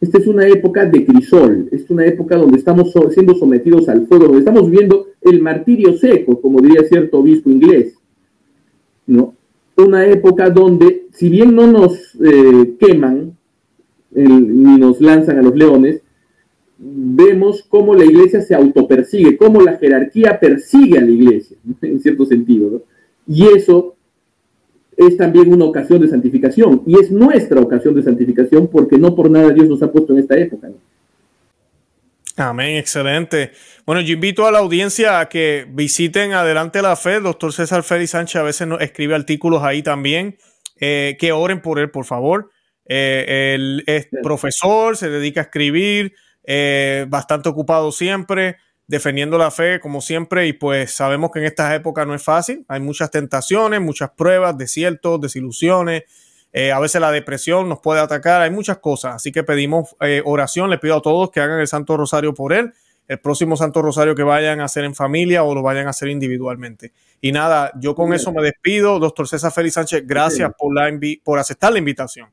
[0.00, 4.26] esta es una época de crisol, es una época donde estamos siendo sometidos al fuego,
[4.26, 7.94] donde estamos viendo el martirio seco, como diría cierto obispo inglés.
[9.06, 9.34] ¿no?
[9.78, 13.36] Una época donde, si bien no nos eh, queman
[14.10, 16.02] ni nos lanzan a los leones,
[16.78, 22.24] vemos cómo la iglesia se autopersigue, cómo la jerarquía persigue a la iglesia, en cierto
[22.24, 22.70] sentido.
[22.70, 22.80] ¿no?
[23.26, 23.94] Y eso
[24.96, 29.30] es también una ocasión de santificación y es nuestra ocasión de santificación porque no por
[29.30, 30.70] nada Dios nos ha puesto en esta época.
[32.38, 33.50] Amén, excelente.
[33.84, 37.18] Bueno, yo invito a la audiencia a que visiten Adelante la Fe.
[37.18, 40.38] doctor César Félix Sánchez a veces nos escribe artículos ahí también.
[40.80, 42.50] Eh, que oren por él, por favor.
[42.86, 46.14] Eh, él es profesor, se dedica a escribir,
[46.44, 50.46] eh, bastante ocupado siempre, defendiendo la fe como siempre.
[50.46, 52.64] Y pues sabemos que en estas épocas no es fácil.
[52.68, 56.04] Hay muchas tentaciones, muchas pruebas, desiertos, desilusiones.
[56.52, 60.22] Eh, a veces la depresión nos puede atacar, hay muchas cosas, así que pedimos eh,
[60.24, 62.72] oración, le pido a todos que hagan el Santo Rosario por él,
[63.06, 66.08] el próximo Santo Rosario que vayan a hacer en familia o lo vayan a hacer
[66.08, 66.92] individualmente.
[67.20, 70.90] Y nada, yo con eso me despido, doctor César Félix Sánchez, gracias por, la
[71.24, 72.30] por aceptar la invitación.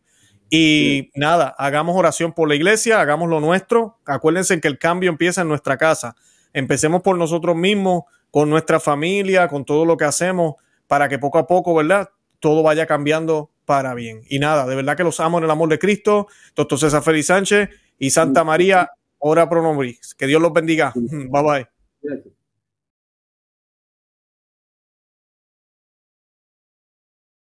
[0.49, 5.41] Y nada, hagamos oración por la iglesia, hagamos lo nuestro, acuérdense que el cambio empieza
[5.41, 6.15] en nuestra casa,
[6.53, 10.55] empecemos por nosotros mismos, con nuestra familia, con todo lo que hacemos,
[10.87, 12.09] para que poco a poco, ¿verdad?
[12.39, 14.21] Todo vaya cambiando para bien.
[14.29, 17.27] Y nada, de verdad que los amo en el amor de Cristo, doctor César Félix
[17.27, 20.13] Sánchez y Santa María, ora pro nobis.
[20.15, 20.93] Que Dios los bendiga.
[20.95, 22.27] Bye bye.